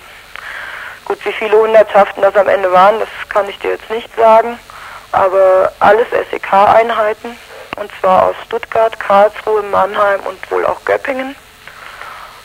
gut, 1.04 1.24
wie 1.24 1.32
viele 1.32 1.56
Hundertschaften 1.56 2.22
das 2.22 2.36
am 2.36 2.48
Ende 2.48 2.70
waren, 2.72 3.00
das 3.00 3.08
kann 3.28 3.48
ich 3.48 3.58
dir 3.58 3.70
jetzt 3.70 3.88
nicht 3.90 4.14
sagen, 4.16 4.58
aber 5.12 5.72
alles 5.80 6.06
SEK-Einheiten, 6.30 7.36
und 7.76 7.90
zwar 8.00 8.26
aus 8.26 8.36
Stuttgart, 8.44 8.98
Karlsruhe, 9.00 9.62
Mannheim 9.62 10.20
und 10.26 10.50
wohl 10.50 10.66
auch 10.66 10.84
Göppingen. 10.84 11.34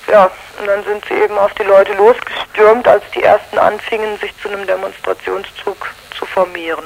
Ja, 0.07 0.29
und 0.59 0.67
dann 0.67 0.83
sind 0.83 1.03
sie 1.05 1.15
eben 1.15 1.37
auf 1.37 1.53
die 1.55 1.63
Leute 1.63 1.93
losgestürmt, 1.93 2.87
als 2.87 3.03
die 3.15 3.23
ersten 3.23 3.57
anfingen, 3.57 4.17
sich 4.19 4.33
zu 4.41 4.49
einem 4.49 4.65
Demonstrationszug 4.67 5.22
zu 6.33 6.39
formieren. 6.39 6.83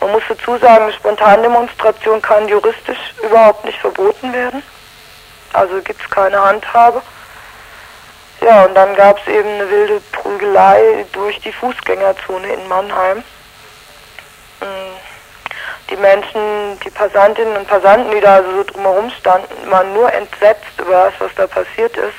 Man 0.00 0.12
muss 0.12 0.22
dazu 0.28 0.56
sagen, 0.58 0.84
eine 0.84 0.92
Spontandemonstration 0.92 2.22
kann 2.22 2.48
juristisch 2.48 2.98
überhaupt 3.22 3.64
nicht 3.64 3.78
verboten 3.78 4.32
werden. 4.32 4.62
Also 5.52 5.80
gibt 5.82 6.00
es 6.00 6.10
keine 6.10 6.40
Handhabe. 6.40 7.02
Ja, 8.40 8.64
und 8.64 8.74
dann 8.74 8.94
gab 8.94 9.18
es 9.18 9.26
eben 9.26 9.48
eine 9.48 9.68
wilde 9.68 10.00
Prügelei 10.12 11.04
durch 11.12 11.40
die 11.40 11.52
Fußgängerzone 11.52 12.46
in 12.46 12.68
Mannheim. 12.68 13.24
Hm, 14.60 14.98
Menschen, 16.00 16.78
die 16.84 16.90
Passantinnen 16.90 17.56
und 17.56 17.68
Passanten, 17.68 18.10
die 18.12 18.20
da 18.20 18.36
also 18.36 18.50
so 18.58 18.64
drumherum 18.64 19.10
standen, 19.10 19.70
waren 19.70 19.92
nur 19.94 20.12
entsetzt 20.12 20.78
über 20.78 21.10
das, 21.10 21.14
was 21.18 21.34
da 21.34 21.46
passiert 21.46 21.96
ist. 21.96 22.14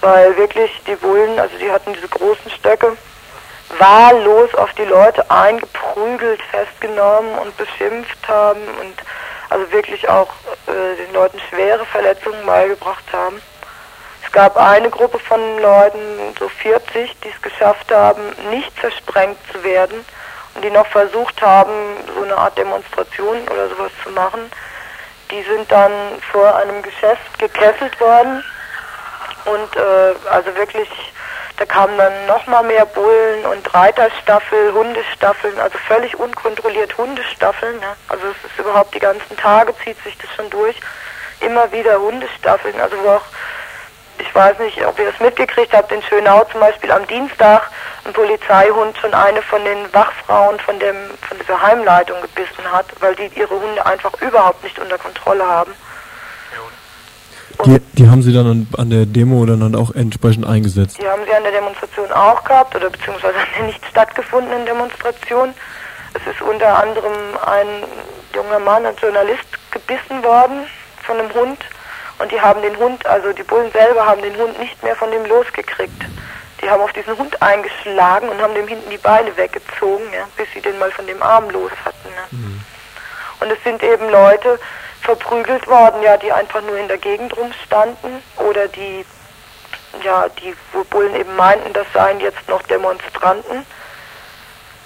Weil 0.00 0.36
wirklich 0.36 0.70
die 0.86 0.96
Bullen, 0.96 1.38
also 1.38 1.56
die 1.56 1.70
hatten 1.70 1.94
diese 1.94 2.08
großen 2.08 2.50
Stöcke, 2.50 2.96
wahllos 3.78 4.54
auf 4.54 4.72
die 4.74 4.84
Leute 4.84 5.28
eingeprügelt, 5.30 6.42
festgenommen 6.42 7.38
und 7.38 7.56
beschimpft 7.56 8.28
haben 8.28 8.62
und 8.80 8.94
also 9.50 9.70
wirklich 9.72 10.08
auch 10.08 10.30
äh, 10.66 10.96
den 10.96 11.12
Leuten 11.12 11.38
schwere 11.50 11.84
Verletzungen 11.86 12.44
beigebracht 12.46 13.04
haben. 13.12 13.40
Es 14.24 14.32
gab 14.32 14.56
eine 14.56 14.90
Gruppe 14.90 15.18
von 15.18 15.40
Leuten, 15.60 16.34
so 16.38 16.48
40, 16.48 17.14
die 17.20 17.28
es 17.28 17.42
geschafft 17.42 17.92
haben, 17.92 18.22
nicht 18.50 18.72
zersprengt 18.80 19.38
zu 19.52 19.62
werden 19.62 20.04
und 20.54 20.64
die 20.64 20.70
noch 20.70 20.86
versucht 20.86 21.40
haben, 21.42 21.72
so 22.14 22.24
eine 22.24 22.36
Art 22.36 22.56
Demonstration 22.58 23.42
oder 23.48 23.68
sowas 23.68 23.92
zu 24.02 24.10
machen. 24.10 24.50
Die 25.30 25.42
sind 25.42 25.70
dann 25.70 25.92
vor 26.32 26.54
einem 26.56 26.82
Geschäft 26.82 27.38
gekesselt 27.38 27.98
worden 28.00 28.42
und 29.44 29.76
äh, 29.76 30.14
also 30.30 30.54
wirklich 30.56 30.88
da 31.56 31.64
kamen 31.66 31.96
dann 31.96 32.26
nochmal 32.26 32.64
mehr 32.64 32.84
Bullen 32.84 33.46
und 33.46 33.72
Reiterstaffel, 33.72 34.72
Hundestaffeln, 34.72 35.58
also 35.60 35.78
völlig 35.86 36.18
unkontrolliert 36.18 36.96
Hundestaffeln. 36.98 37.78
Ne? 37.78 37.96
Also 38.08 38.24
es 38.26 38.50
ist 38.50 38.58
überhaupt 38.58 38.92
die 38.94 38.98
ganzen 38.98 39.36
Tage 39.36 39.72
zieht 39.84 40.02
sich 40.02 40.18
das 40.18 40.30
schon 40.34 40.50
durch. 40.50 40.76
Immer 41.40 41.70
wieder 41.70 42.00
Hundestaffeln, 42.00 42.80
also 42.80 42.96
wo 43.04 43.10
auch, 43.10 43.22
ich 44.18 44.34
weiß 44.34 44.58
nicht, 44.58 44.84
ob 44.84 44.98
ihr 44.98 45.10
das 45.10 45.20
mitgekriegt 45.20 45.72
habt, 45.72 45.92
in 45.92 46.02
Schönau 46.02 46.44
zum 46.44 46.60
Beispiel 46.60 46.90
am 46.90 47.06
Dienstag 47.06 47.70
ein 48.04 48.12
Polizeihund 48.12 48.96
schon 48.98 49.14
eine 49.14 49.40
von 49.42 49.64
den 49.64 49.92
Wachfrauen 49.94 50.58
von 50.60 50.78
dem 50.78 50.96
von 51.28 51.38
dieser 51.38 51.60
Heimleitung 51.60 52.20
gebissen 52.20 52.70
hat, 52.70 52.86
weil 53.00 53.14
die 53.14 53.26
ihre 53.38 53.54
Hunde 53.54 53.84
einfach 53.86 54.12
überhaupt 54.20 54.62
nicht 54.64 54.78
unter 54.78 54.98
Kontrolle 54.98 55.46
haben. 55.46 55.74
Die, 57.64 57.78
die 57.96 58.08
haben 58.08 58.22
Sie 58.22 58.32
dann 58.32 58.46
an, 58.46 58.66
an, 58.76 58.90
der 58.90 59.06
Demo 59.06 59.44
dann 59.46 59.62
halt 59.62 59.76
auch 59.76 59.94
entsprechend 59.94 60.46
eingesetzt? 60.46 60.98
Die 61.00 61.06
haben 61.06 61.22
sie 61.24 61.32
an 61.32 61.42
der 61.42 61.52
Demonstration 61.52 62.10
auch 62.12 62.42
gehabt 62.44 62.74
oder 62.74 62.90
beziehungsweise 62.90 63.38
an 63.38 63.46
der 63.58 63.66
nicht 63.66 63.80
stattgefundenen 63.86 64.66
Demonstration. 64.66 65.54
Es 66.14 66.32
ist 66.32 66.42
unter 66.42 66.78
anderem 66.78 67.12
ein 67.46 67.66
junger 68.34 68.58
Mann, 68.58 68.86
ein 68.86 68.96
Journalist, 69.00 69.46
gebissen 69.70 70.22
worden 70.22 70.66
von 71.02 71.18
einem 71.18 71.32
Hund 71.34 71.58
und 72.18 72.30
die 72.30 72.40
haben 72.40 72.62
den 72.62 72.76
Hund, 72.76 73.04
also 73.06 73.32
die 73.32 73.42
Bullen 73.42 73.70
selber 73.72 74.06
haben 74.06 74.22
den 74.22 74.36
Hund 74.36 74.58
nicht 74.58 74.82
mehr 74.82 74.96
von 74.96 75.10
dem 75.10 75.24
losgekriegt. 75.26 76.02
Die 76.62 76.70
haben 76.70 76.82
auf 76.82 76.92
diesen 76.92 77.18
Hund 77.18 77.40
eingeschlagen 77.42 78.28
und 78.28 78.40
haben 78.40 78.54
dem 78.54 78.68
hinten 78.68 78.88
die 78.88 78.98
Beine 78.98 79.36
weggezogen, 79.36 80.04
ja, 80.12 80.26
bis 80.36 80.46
sie 80.54 80.60
den 80.60 80.78
mal 80.78 80.90
von 80.92 81.06
dem 81.06 81.22
Arm 81.22 81.50
los 81.50 81.72
hatten. 81.84 82.08
Ja. 82.08 82.26
Mhm. 82.30 82.60
Und 83.40 83.50
es 83.50 83.62
sind 83.64 83.82
eben 83.82 84.08
Leute, 84.08 84.58
verprügelt 85.04 85.66
worden, 85.66 86.02
ja, 86.02 86.16
die 86.16 86.32
einfach 86.32 86.62
nur 86.62 86.76
in 86.76 86.88
der 86.88 86.98
Gegend 86.98 87.36
rumstanden 87.36 88.22
oder 88.36 88.68
die, 88.68 89.04
ja, 90.02 90.26
die 90.28 90.54
Bullen 90.90 91.14
eben 91.14 91.36
meinten, 91.36 91.72
das 91.72 91.86
seien 91.92 92.20
jetzt 92.20 92.48
noch 92.48 92.62
Demonstranten. 92.62 93.64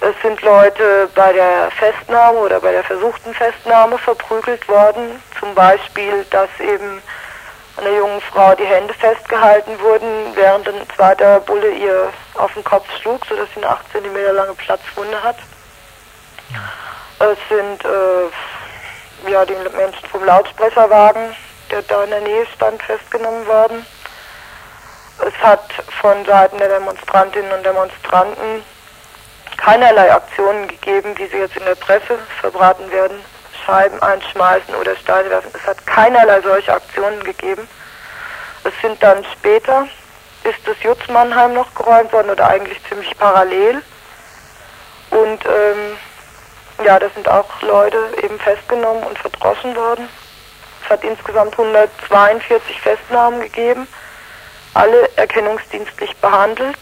Es 0.01 0.15
sind 0.23 0.41
Leute 0.43 1.09
bei 1.15 1.33
der 1.33 1.71
Festnahme 1.73 2.39
oder 2.39 2.61
bei 2.61 2.71
der 2.71 2.85
versuchten 2.85 3.35
Festnahme 3.35 3.99
verprügelt 3.99 4.69
worden. 4.69 5.21
Zum 5.41 5.55
Beispiel, 5.55 6.25
dass 6.31 6.49
eben 6.61 7.03
einer 7.77 7.91
jungen 7.91 8.21
Frau 8.21 8.55
die 8.55 8.65
Hände 8.65 8.95
festgehalten 8.95 9.79
wurden, 9.81 10.35
während 10.35 10.69
ein 10.69 10.87
zweiter 10.95 11.41
Bulle 11.41 11.71
ihr 11.71 12.13
auf 12.35 12.53
den 12.55 12.65
Kopf 12.65 12.87
schlug, 13.01 13.27
sodass 13.27 13.49
sie 13.55 13.63
eine 13.63 13.71
8 13.71 13.93
cm 13.93 14.35
lange 14.35 14.55
Platzwunde 14.55 15.21
hat. 15.23 15.37
Es 17.21 17.39
sind 17.49 17.85
äh, 17.85 18.31
ja, 19.27 19.45
den 19.45 19.63
Menschen 19.77 20.07
vom 20.11 20.25
Lautsprecherwagen, 20.25 21.35
der 21.71 21.83
da 21.83 22.05
in 22.05 22.11
der 22.11 22.21
Nähe 22.21 22.47
stand, 22.55 22.83
festgenommen 22.83 23.47
worden. 23.47 23.85
Es 25.27 25.35
hat 25.43 25.65
von 26.01 26.25
Seiten 26.25 26.59
der 26.59 26.69
Demonstrantinnen 26.69 27.53
und 27.53 27.67
Demonstranten 27.67 28.63
keinerlei 29.57 30.13
Aktionen 30.13 30.69
gegeben, 30.69 31.19
wie 31.19 31.27
sie 31.27 31.39
jetzt 31.39 31.57
in 31.57 31.65
der 31.65 31.75
Presse 31.75 32.19
verbraten 32.41 32.91
werden, 32.91 33.19
Scheiben 33.67 34.01
einschmeißen 34.01 34.75
oder 34.77 34.97
Steine 34.97 35.29
werfen. 35.31 35.51
Es 35.53 35.67
hat 35.67 35.85
keinerlei 35.87 36.41
solche 36.41 36.73
Aktionen 36.73 37.23
gegeben. 37.25 37.69
Es 38.65 38.73
sind 38.81 39.03
dann 39.03 39.25
später, 39.33 39.89
ist 40.45 40.59
das 40.65 40.81
Jutz 40.83 41.07
Mannheim 41.09 41.55
noch 41.55 41.75
geräumt 41.75 42.13
worden 42.13 42.31
oder 42.31 42.49
eigentlich 42.49 42.79
ziemlich 42.89 43.17
parallel. 43.19 43.83
Und 45.11 45.45
ähm, 45.45 45.97
ja, 46.85 46.99
da 46.99 47.09
sind 47.11 47.29
auch 47.29 47.63
Leute 47.63 47.99
eben 48.23 48.39
festgenommen 48.39 49.03
und 49.05 49.19
verdroschen 49.19 49.75
worden. 49.75 50.09
Es 50.85 50.91
hat 50.91 51.05
insgesamt 51.05 51.59
142 51.59 52.81
Festnahmen 52.81 53.41
gegeben, 53.41 53.87
alle 54.75 55.09
erkennungsdienstlich 55.17 56.17
behandelt. 56.17 56.79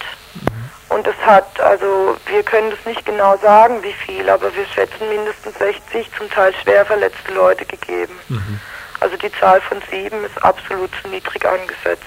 Und 0.89 1.07
es 1.07 1.17
hat, 1.25 1.61
also 1.61 2.17
wir 2.27 2.43
können 2.45 2.71
das 2.71 2.85
nicht 2.85 3.05
genau 3.05 3.37
sagen, 3.39 3.83
wie 3.83 3.93
viel, 3.93 4.31
aber 4.31 4.55
wir 4.55 4.67
schätzen 4.67 5.09
mindestens 5.09 5.59
60 5.59 6.09
zum 6.17 6.31
Teil 6.31 6.55
schwer 6.63 6.87
verletzte 6.87 7.33
Leute 7.33 7.65
gegeben. 7.67 8.17
Mhm. 8.29 8.61
Also 9.01 9.17
die 9.17 9.33
Zahl 9.33 9.61
von 9.63 9.83
sieben 9.91 10.25
ist 10.25 10.43
absolut 10.43 10.91
zu 11.03 11.09
niedrig 11.09 11.45
angesetzt. 11.45 12.05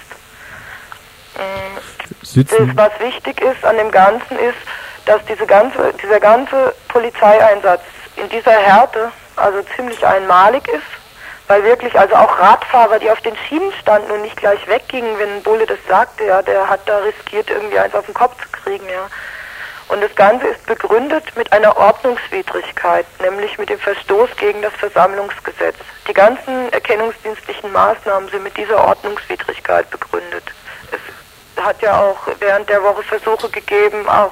Das, 2.34 2.76
was 2.76 3.00
wichtig 3.00 3.40
ist 3.40 3.64
an 3.64 3.76
dem 3.76 3.90
Ganzen 3.90 4.38
ist, 4.38 4.58
dass 5.06 5.24
diese 5.26 5.46
ganze, 5.46 5.92
dieser 6.02 6.20
ganze 6.20 6.74
Polizeieinsatz 6.88 7.82
in 8.16 8.28
dieser 8.28 8.52
Härte 8.52 9.10
also 9.36 9.62
ziemlich 9.76 10.04
einmalig 10.06 10.66
ist, 10.68 10.82
weil 11.48 11.64
wirklich 11.64 11.98
also 11.98 12.14
auch 12.14 12.38
Radfahrer, 12.38 12.98
die 12.98 13.10
auf 13.10 13.20
den 13.22 13.36
Schienen 13.36 13.72
standen 13.80 14.10
und 14.10 14.22
nicht 14.22 14.36
gleich 14.36 14.66
weggingen, 14.68 15.18
wenn 15.18 15.36
ein 15.36 15.42
Bulle 15.42 15.66
das 15.66 15.78
sagte, 15.88 16.24
ja, 16.24 16.42
der 16.42 16.68
hat 16.68 16.80
da 16.86 16.98
riskiert 16.98 17.50
irgendwie 17.50 17.78
eins 17.78 17.94
auf 17.94 18.04
den 18.04 18.14
Kopf 18.14 18.36
zu 18.40 18.48
kriegen, 18.62 18.88
ja. 18.88 19.08
Und 19.88 20.00
das 20.00 20.14
Ganze 20.14 20.46
ist 20.46 20.64
begründet 20.66 21.24
mit 21.36 21.52
einer 21.52 21.76
Ordnungswidrigkeit, 21.76 23.06
nämlich 23.20 23.58
mit 23.58 23.70
dem 23.70 23.80
Verstoß 23.80 24.30
gegen 24.36 24.62
das 24.62 24.72
Versammlungsgesetz. 24.74 25.74
Die 26.06 26.12
ganzen 26.14 26.72
erkennungsdienstlichen 26.72 27.72
Maßnahmen 27.72 28.28
sind 28.28 28.44
mit 28.44 28.56
dieser 28.56 28.86
Ordnungswidrigkeit 28.86 29.90
begründet. 29.90 30.44
Es 30.92 31.64
hat 31.64 31.82
ja 31.82 32.00
auch 32.00 32.18
während 32.38 32.68
der 32.68 32.84
Woche 32.84 33.02
Versuche 33.02 33.50
gegeben, 33.50 34.08
auch 34.08 34.30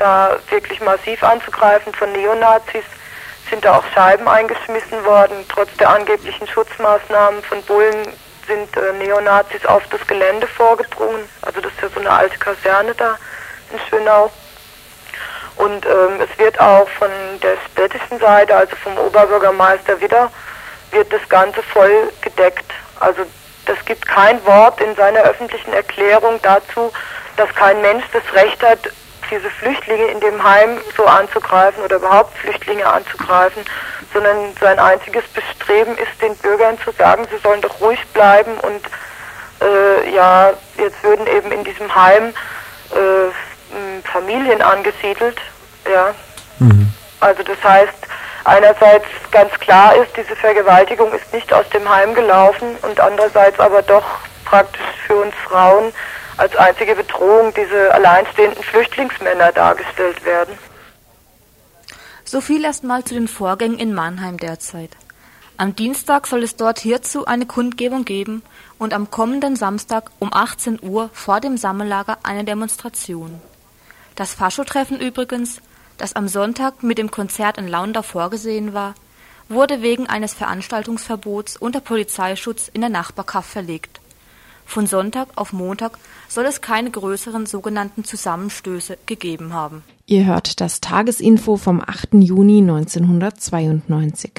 da 0.00 0.38
wirklich 0.50 0.80
massiv 0.80 1.22
anzugreifen 1.22 1.94
von 1.94 2.12
Neonazis, 2.12 2.84
sind 3.48 3.64
da 3.64 3.78
auch 3.78 3.84
Scheiben 3.94 4.28
eingeschmissen 4.28 5.04
worden. 5.04 5.44
Trotz 5.48 5.74
der 5.78 5.90
angeblichen 5.90 6.46
Schutzmaßnahmen 6.46 7.42
von 7.42 7.62
Bullen 7.62 8.06
sind 8.46 8.76
äh, 8.76 8.92
Neonazis 8.94 9.66
auf 9.66 9.82
das 9.90 10.06
Gelände 10.06 10.46
vorgedrungen. 10.46 11.28
Also 11.42 11.60
das 11.60 11.72
ist 11.72 11.82
ja 11.82 11.88
so 11.88 12.00
eine 12.00 12.10
alte 12.10 12.38
Kaserne 12.38 12.94
da 12.94 13.16
in 13.72 13.78
Schönau. 13.88 14.30
Und 15.56 15.84
ähm, 15.84 16.20
es 16.20 16.38
wird 16.38 16.58
auch 16.58 16.88
von 16.88 17.10
der 17.42 17.56
städtischen 17.70 18.18
Seite, 18.18 18.56
also 18.56 18.74
vom 18.76 18.96
Oberbürgermeister 18.96 20.00
wieder, 20.00 20.30
wird 20.90 21.12
das 21.12 21.28
Ganze 21.28 21.62
voll 21.62 22.10
gedeckt. 22.22 22.72
Also 22.98 23.22
das 23.66 23.76
gibt 23.84 24.06
kein 24.06 24.44
Wort 24.46 24.80
in 24.80 24.94
seiner 24.96 25.20
öffentlichen 25.20 25.72
Erklärung 25.72 26.40
dazu, 26.42 26.92
dass 27.36 27.54
kein 27.54 27.80
Mensch 27.82 28.04
das 28.12 28.22
Recht 28.34 28.62
hat, 28.62 28.90
diese 29.30 29.50
Flüchtlinge 29.50 30.06
in 30.06 30.20
dem 30.20 30.42
Heim 30.42 30.78
so 30.96 31.04
anzugreifen 31.06 31.82
oder 31.82 31.96
überhaupt 31.96 32.36
Flüchtlinge 32.38 32.86
anzugreifen, 32.86 33.62
sondern 34.12 34.36
sein 34.60 34.78
einziges 34.78 35.24
Bestreben 35.28 35.96
ist, 35.98 36.20
den 36.20 36.36
Bürgern 36.36 36.78
zu 36.80 36.92
sagen, 36.92 37.26
sie 37.30 37.38
sollen 37.38 37.60
doch 37.60 37.80
ruhig 37.80 38.04
bleiben 38.12 38.52
und 38.60 38.82
äh, 39.60 40.14
ja, 40.14 40.52
jetzt 40.76 41.02
würden 41.02 41.26
eben 41.26 41.52
in 41.52 41.64
diesem 41.64 41.94
Heim 41.94 42.32
äh, 42.92 44.06
Familien 44.10 44.62
angesiedelt, 44.62 45.38
ja. 45.90 46.14
Mhm. 46.58 46.92
Also 47.20 47.42
das 47.42 47.62
heißt, 47.62 47.94
einerseits 48.44 49.06
ganz 49.30 49.52
klar 49.60 49.94
ist, 49.94 50.16
diese 50.16 50.34
Vergewaltigung 50.34 51.12
ist 51.12 51.32
nicht 51.32 51.52
aus 51.52 51.68
dem 51.70 51.88
Heim 51.88 52.14
gelaufen 52.14 52.76
und 52.82 52.98
andererseits 52.98 53.60
aber 53.60 53.82
doch 53.82 54.04
praktisch 54.44 54.82
für 55.06 55.16
uns 55.16 55.34
Frauen 55.46 55.92
als 56.36 56.56
einzige 56.56 56.94
Bedrohung 56.94 57.52
diese 57.54 57.92
alleinstehenden 57.94 58.62
Flüchtlingsmänner 58.62 59.52
dargestellt 59.52 60.24
werden. 60.24 60.58
So 62.24 62.40
viel 62.40 62.64
erstmal 62.64 63.04
zu 63.04 63.14
den 63.14 63.28
Vorgängen 63.28 63.78
in 63.78 63.92
Mannheim 63.92 64.36
derzeit. 64.36 64.90
Am 65.56 65.76
Dienstag 65.76 66.26
soll 66.26 66.42
es 66.42 66.56
dort 66.56 66.78
hierzu 66.78 67.26
eine 67.26 67.44
Kundgebung 67.44 68.04
geben 68.04 68.42
und 68.78 68.94
am 68.94 69.10
kommenden 69.10 69.56
Samstag 69.56 70.10
um 70.18 70.32
18 70.32 70.78
Uhr 70.82 71.10
vor 71.12 71.40
dem 71.40 71.58
Sammellager 71.58 72.18
eine 72.22 72.44
Demonstration. 72.44 73.42
Das 74.14 74.32
Faschotreffen 74.32 74.98
übrigens, 75.00 75.60
das 75.98 76.16
am 76.16 76.28
Sonntag 76.28 76.82
mit 76.82 76.96
dem 76.96 77.10
Konzert 77.10 77.58
in 77.58 77.68
Laundau 77.68 78.00
vorgesehen 78.02 78.72
war, 78.72 78.94
wurde 79.50 79.82
wegen 79.82 80.06
eines 80.06 80.32
Veranstaltungsverbots 80.32 81.56
unter 81.56 81.80
Polizeischutz 81.80 82.68
in 82.68 82.80
der 82.80 82.88
Nachbarkaff 82.88 83.44
verlegt. 83.44 84.00
Von 84.70 84.86
Sonntag 84.86 85.28
auf 85.34 85.52
Montag 85.52 85.98
soll 86.28 86.44
es 86.44 86.60
keine 86.60 86.92
größeren 86.92 87.44
sogenannten 87.44 88.04
Zusammenstöße 88.04 88.98
gegeben 89.04 89.52
haben. 89.52 89.82
Ihr 90.06 90.26
hört 90.26 90.60
das 90.60 90.80
Tagesinfo 90.80 91.56
vom 91.56 91.80
8. 91.80 92.10
Juni 92.12 92.58
1992. 92.58 94.30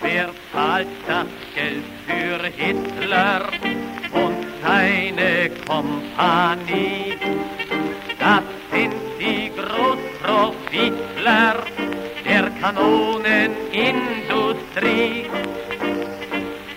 Wer 0.00 0.30
zahlt 0.50 0.88
das 1.06 1.26
Geld 1.54 1.84
für 2.06 2.42
Hitler 2.46 3.50
und 4.14 4.46
seine 4.62 5.50
Kompanie? 5.66 7.18
Das 8.18 8.44
sind 8.72 8.94
die 9.20 9.52
Großprofitler 9.54 11.56
Kanonenindustrie. 12.60 15.26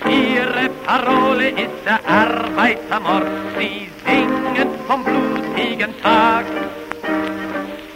Ihre 0.06 0.70
Parole 0.86 1.50
ist 1.50 1.86
der 1.86 2.00
Arbeitermord. 2.08 3.26
Sie 3.58 3.90
singen 4.06 4.70
vom 4.88 5.04
blutigen 5.04 6.00
Tag. 6.02 6.46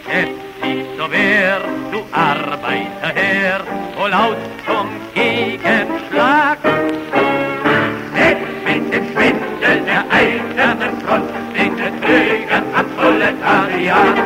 Setz 0.06 0.28
dich 0.62 0.84
so 0.96 1.10
wer, 1.10 1.60
du 1.92 2.04
Arbeiterherr, 2.12 3.64
hol 3.98 4.12
aus 4.12 4.36
zum 4.66 4.88
Gegenschlag. 5.14 6.58
Weg 8.14 8.38
mit 8.64 8.92
dem 8.92 9.04
Schwindel 9.12 9.80
der 9.84 10.04
eisernen 10.10 11.00
Front, 11.00 11.30
den 11.56 11.72
Betrügern 11.76 12.64
am 12.74 12.86
Proletariat. 12.96 14.23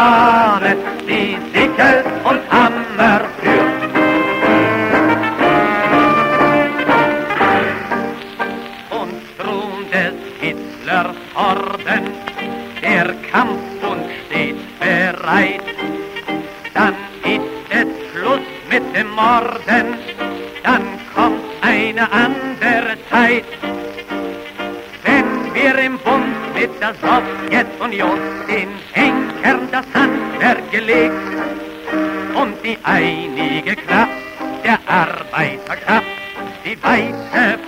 Fahne, 0.00 0.76
die 1.06 1.36
Sichel 1.52 2.04
und 2.24 2.40
Hammer 2.50 2.89
die 36.90 37.14
weite 37.32 37.59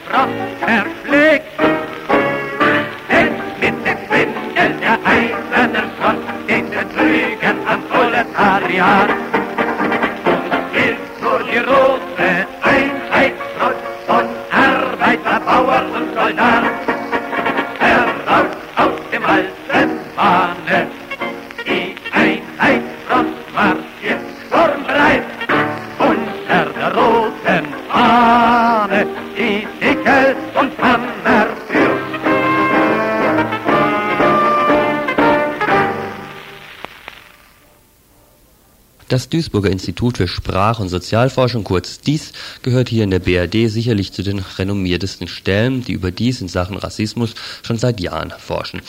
Das 39.12 39.28
Duisburger 39.28 39.70
Institut 39.70 40.16
für 40.16 40.26
Sprach- 40.26 40.80
und 40.80 40.88
Sozialforschung, 40.88 41.64
kurz 41.64 42.00
DIS, 42.00 42.32
gehört 42.62 42.88
hier 42.88 43.04
in 43.04 43.10
der 43.10 43.18
BRD 43.18 43.68
sicherlich 43.68 44.10
zu 44.10 44.22
den 44.22 44.38
renommiertesten 44.38 45.28
Stellen, 45.28 45.84
die 45.84 45.92
überdies 45.92 46.40
in 46.40 46.48
Sachen 46.48 46.78
Rassismus 46.78 47.34
schon 47.62 47.76
seit 47.76 48.00
Jahren 48.00 48.30
forschen. 48.30 48.80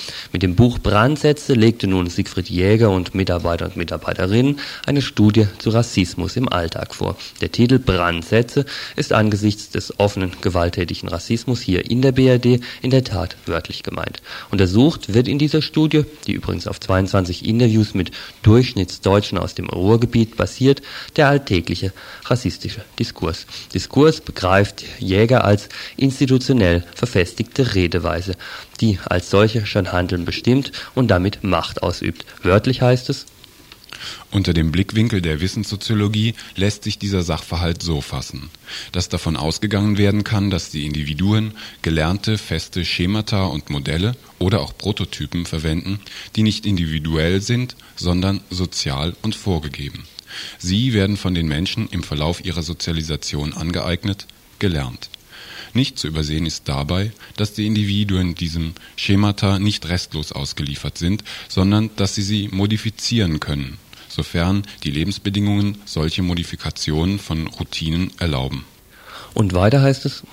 Dem 0.44 0.56
Buch 0.56 0.78
Brandsätze 0.78 1.54
legte 1.54 1.88
nun 1.88 2.08
Siegfried 2.08 2.50
Jäger 2.50 2.92
und 2.92 3.16
Mitarbeiter 3.16 3.64
und 3.64 3.78
Mitarbeiterinnen 3.78 4.60
eine 4.86 5.02
Studie 5.02 5.48
zu 5.58 5.70
Rassismus 5.70 6.36
im 6.36 6.50
Alltag 6.50 6.94
vor. 6.94 7.16
Der 7.40 7.50
Titel 7.50 7.80
Brandsätze 7.80 8.66
ist 8.98 9.14
angesichts 9.14 9.70
des 9.70 9.98
offenen, 10.02 10.34
gewalttätigen 10.42 11.08
Rassismus 11.08 11.62
hier 11.62 11.90
in 11.90 12.02
der 12.02 12.12
BRD 12.12 12.60
in 12.82 12.90
der 12.90 13.06
Tat 13.06 13.38
wörtlich 13.46 13.84
gemeint. 13.84 14.22
Untersucht 14.52 15.14
wird 15.14 15.30
in 15.30 15.40
dieser 15.40 15.62
Studie, 15.62 16.04
die 16.28 16.34
übrigens 16.34 16.68
auf 16.68 16.78
22 16.78 17.48
Interviews 17.48 17.94
mit 17.94 18.12
Durchschnittsdeutschen 18.42 19.38
aus 19.38 19.56
dem 19.56 19.70
Ruhrgebiet 19.70 20.36
basiert, 20.36 20.82
der 21.16 21.30
alltägliche 21.30 21.94
rassistische 22.26 22.84
Diskurs. 23.00 23.46
Diskurs 23.74 24.20
begreift 24.20 24.84
Jäger 25.00 25.46
als 25.46 25.70
institutionell 25.96 26.84
verfestigte 26.96 27.76
Redeweise, 27.76 28.34
die 28.82 29.00
als 29.06 29.30
solche 29.30 29.66
schon 29.66 29.92
Handeln 29.92 30.26
bestimmt 30.26 30.72
und 30.96 31.10
damit 31.10 31.44
Macht 31.44 31.84
ausübt. 31.84 32.26
Wörtlich 32.42 32.82
heißt 32.82 33.10
es, 33.10 33.26
unter 34.32 34.54
dem 34.54 34.72
Blickwinkel 34.72 35.22
der 35.22 35.42
Wissenssoziologie 35.42 36.34
lässt 36.56 36.84
sich 36.84 36.98
dieser 36.98 37.24
Sachverhalt 37.24 37.82
so 37.82 38.02
fassen, 38.02 38.50
dass 38.92 39.10
davon 39.10 39.38
ausgegangen 39.38 39.98
werden 39.98 40.24
kann, 40.24 40.50
dass 40.50 40.72
die 40.72 40.86
Individuen 40.86 41.54
gelernte 41.82 42.38
feste 42.38 42.86
Schemata 42.86 43.46
und 43.46 43.70
Modelle 43.70 44.16
oder 44.40 44.62
auch 44.62 44.78
Prototypen 44.78 45.46
verwenden, 45.46 46.00
die 46.36 46.44
nicht 46.44 46.66
individuell 46.66 47.42
sind, 47.42 47.76
sondern 47.96 48.42
sozial 48.50 49.16
und 49.22 49.36
vorgegeben. 49.36 50.06
Sie 50.58 50.94
werden 50.94 51.18
von 51.18 51.36
den 51.36 51.48
Menschen 51.48 51.88
im 51.90 52.04
Verlauf 52.04 52.44
ihrer 52.44 52.64
Sozialisation 52.64 53.54
angeeignet, 53.54 54.26
gelernt. 54.58 55.10
Nicht 55.74 55.98
zu 55.98 56.08
übersehen 56.08 56.46
ist 56.46 56.70
dabei, 56.70 57.12
dass 57.36 57.54
die 57.54 57.66
Individuen 57.66 58.36
diesem 58.36 58.74
Schemata 58.96 59.58
nicht 59.58 59.90
restlos 59.90 60.32
ausgeliefert 60.32 60.98
sind, 60.98 61.24
sondern 61.50 61.90
dass 61.96 62.14
sie 62.14 62.22
sie 62.22 62.48
modifizieren 62.50 63.40
können, 63.40 63.78
sofern 64.08 64.64
die 64.84 64.92
Lebensbedingungen 64.92 65.80
solche 65.86 66.22
Modifikationen 66.22 67.18
von 67.18 67.48
Routinen 67.48 68.12
erlauben. 68.20 68.66
Und 69.34 69.54
weiter 69.54 69.82
heißt 69.82 70.06
es? 70.06 70.24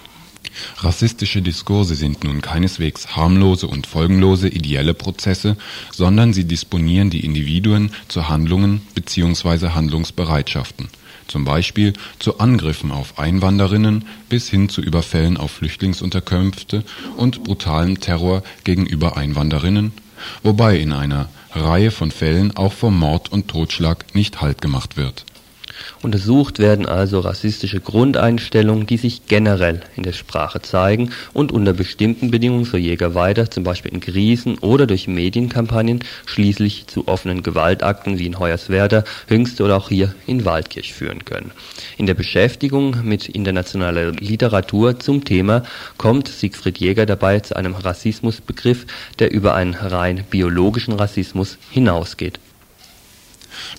Rassistische 0.79 1.42
Diskurse 1.42 1.94
sind 1.94 2.24
nun 2.24 2.40
keineswegs 2.40 3.16
harmlose 3.16 3.66
und 3.66 3.87
folgenlose 3.87 4.48
ideelle 4.48 4.94
Prozesse, 4.94 5.57
sondern 5.92 6.33
sie 6.33 6.44
disponieren 6.44 7.11
die 7.11 7.24
Individuen 7.24 7.92
zu 8.09 8.29
Handlungen 8.29 8.83
bzw. 8.94 9.68
Handlungsbereitschaften, 9.70 10.88
zum 11.31 11.45
Beispiel 11.45 11.95
zu 12.19 12.38
Angriffen 12.38 12.90
auf 12.90 13.19
Einwanderinnen 13.19 14.05
bis 14.29 14.49
hin 14.49 14.69
zu 14.69 14.83
Überfällen 14.83 15.37
auf 15.37 15.53
Flüchtlingsunterkünfte 15.53 16.85
und 17.16 17.45
brutalem 17.45 18.01
Terror 18.01 18.43
gegenüber 18.64 19.16
Einwanderinnen, 19.16 19.93
wobei 20.43 20.79
in 20.79 20.93
einer 20.93 21.29
Reihe 21.53 21.90
von 21.90 22.11
Fällen 22.11 22.57
auch 22.57 22.73
vor 22.73 22.90
Mord 22.90 23.33
und 23.33 23.49
Totschlag 23.49 24.14
nicht 24.14 24.40
Halt 24.40 24.61
gemacht 24.61 24.97
wird 24.97 25.25
Untersucht 26.03 26.59
werden 26.59 26.87
also 26.87 27.21
rassistische 27.21 27.81
Grundeinstellungen, 27.81 28.87
die 28.87 28.97
sich 28.97 29.27
generell 29.27 29.81
in 29.97 30.03
der 30.03 30.12
Sprache 30.12 30.62
zeigen 30.62 31.11
und 31.33 31.53
unter 31.53 31.73
bestimmten 31.73 32.31
Bedingungen, 32.31 32.64
so 32.64 32.77
Jäger 32.77 33.14
weiter, 33.14 33.51
zum 33.51 33.64
Beispiel 33.64 33.93
in 33.93 34.01
Krisen 34.01 34.59
oder 34.59 34.87
durch 34.87 35.09
Medienkampagnen, 35.09 36.01
schließlich 36.27 36.87
zu 36.87 37.09
offenen 37.09 37.43
Gewaltakten 37.43 38.19
wie 38.19 38.27
in 38.27 38.38
Hoyerswerda, 38.38 39.05
Hüngste 39.27 39.64
oder 39.64 39.77
auch 39.77 39.88
hier 39.88 40.14
in 40.27 40.45
Waldkirch 40.45 40.95
führen 40.95 41.25
können. 41.25 41.53
In 41.97 42.07
der 42.07 42.14
Beschäftigung 42.14 42.97
mit 43.05 43.29
internationaler 43.29 44.12
Literatur 44.12 44.99
zum 44.99 45.25
Thema 45.25 45.62
kommt 45.97 46.29
Siegfried 46.29 46.79
Jäger 46.79 47.07
dabei 47.07 47.40
zu 47.40 47.57
einem 47.57 47.75
Rassismusbegriff, 47.75 48.87
der 49.19 49.33
über 49.33 49.55
einen 49.55 49.75
rein 49.75 50.25
biologischen 50.31 50.95
Rassismus 50.95 51.59
hinausgeht 51.71 52.40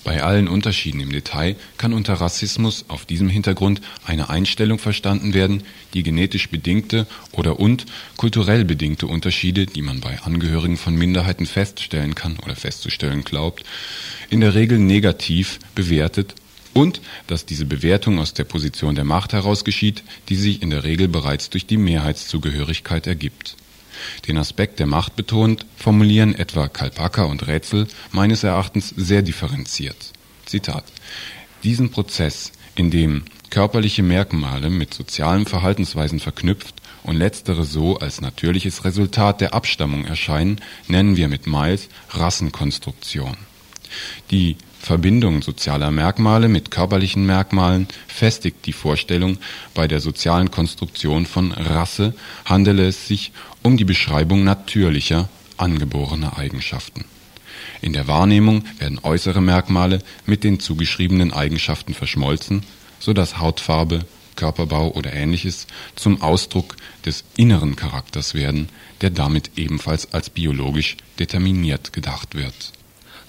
bei 0.04 0.22
allen 0.22 0.48
Unterschieden 0.48 1.00
im 1.00 1.10
Detail 1.10 1.56
kann 1.78 1.92
unter 1.92 2.14
Rassismus 2.14 2.84
auf 2.88 3.04
diesem 3.04 3.28
Hintergrund 3.28 3.80
eine 4.04 4.30
Einstellung 4.30 4.78
verstanden 4.78 5.34
werden, 5.34 5.62
die 5.94 6.02
genetisch 6.02 6.48
bedingte 6.48 7.06
oder 7.32 7.58
und 7.60 7.86
kulturell 8.16 8.64
bedingte 8.64 9.06
Unterschiede, 9.06 9.66
die 9.66 9.82
man 9.82 10.00
bei 10.00 10.20
Angehörigen 10.22 10.76
von 10.76 10.94
Minderheiten 10.94 11.46
feststellen 11.46 12.14
kann 12.14 12.38
oder 12.38 12.56
festzustellen 12.56 13.24
glaubt, 13.24 13.64
in 14.30 14.40
der 14.40 14.54
Regel 14.54 14.78
negativ 14.78 15.58
bewertet 15.74 16.34
und 16.74 17.00
dass 17.26 17.46
diese 17.46 17.66
Bewertung 17.66 18.18
aus 18.18 18.34
der 18.34 18.44
Position 18.44 18.94
der 18.94 19.04
Macht 19.04 19.32
heraus 19.32 19.64
geschieht, 19.64 20.02
die 20.28 20.36
sich 20.36 20.62
in 20.62 20.70
der 20.70 20.84
Regel 20.84 21.08
bereits 21.08 21.50
durch 21.50 21.66
die 21.66 21.76
Mehrheitszugehörigkeit 21.76 23.06
ergibt 23.06 23.56
den 24.26 24.38
Aspekt 24.38 24.78
der 24.78 24.86
Macht 24.86 25.16
betont, 25.16 25.66
formulieren 25.76 26.34
etwa 26.34 26.68
Kalpaka 26.68 27.24
und 27.24 27.46
Rätsel 27.46 27.86
meines 28.10 28.44
Erachtens 28.44 28.92
sehr 28.96 29.22
differenziert. 29.22 30.12
Zitat: 30.46 30.84
Diesen 31.62 31.90
Prozess, 31.90 32.52
in 32.74 32.90
dem 32.90 33.24
körperliche 33.50 34.02
Merkmale 34.02 34.70
mit 34.70 34.94
sozialen 34.94 35.46
Verhaltensweisen 35.46 36.20
verknüpft 36.20 36.74
und 37.02 37.16
letztere 37.16 37.64
so 37.64 37.98
als 37.98 38.20
natürliches 38.20 38.84
Resultat 38.84 39.40
der 39.40 39.54
Abstammung 39.54 40.04
erscheinen, 40.04 40.60
nennen 40.88 41.16
wir 41.16 41.28
mit 41.28 41.46
Miles 41.46 41.88
Rassenkonstruktion. 42.10 43.36
Die 44.30 44.56
Verbindung 44.82 45.42
sozialer 45.42 45.92
Merkmale 45.92 46.48
mit 46.48 46.72
körperlichen 46.72 47.24
Merkmalen 47.24 47.86
festigt 48.08 48.66
die 48.66 48.72
Vorstellung, 48.72 49.38
bei 49.74 49.86
der 49.86 50.00
sozialen 50.00 50.50
Konstruktion 50.50 51.24
von 51.24 51.52
Rasse 51.52 52.14
handele 52.44 52.86
es 52.86 53.06
sich 53.06 53.32
um 53.62 53.76
die 53.76 53.84
Beschreibung 53.84 54.44
natürlicher, 54.44 55.28
angeborener 55.56 56.38
Eigenschaften. 56.38 57.04
In 57.80 57.92
der 57.92 58.08
Wahrnehmung 58.08 58.64
werden 58.78 59.00
äußere 59.02 59.40
Merkmale 59.40 60.00
mit 60.26 60.44
den 60.44 60.60
zugeschriebenen 60.60 61.32
Eigenschaften 61.32 61.94
verschmolzen, 61.94 62.64
so 62.98 63.12
dass 63.12 63.38
Hautfarbe, 63.38 64.04
Körperbau 64.36 64.88
oder 64.92 65.12
ähnliches 65.12 65.66
zum 65.94 66.22
Ausdruck 66.22 66.76
des 67.04 67.24
inneren 67.36 67.76
Charakters 67.76 68.34
werden, 68.34 68.68
der 69.00 69.10
damit 69.10 69.52
ebenfalls 69.56 70.12
als 70.12 70.30
biologisch 70.30 70.96
determiniert 71.18 71.92
gedacht 71.92 72.34
wird 72.34 72.72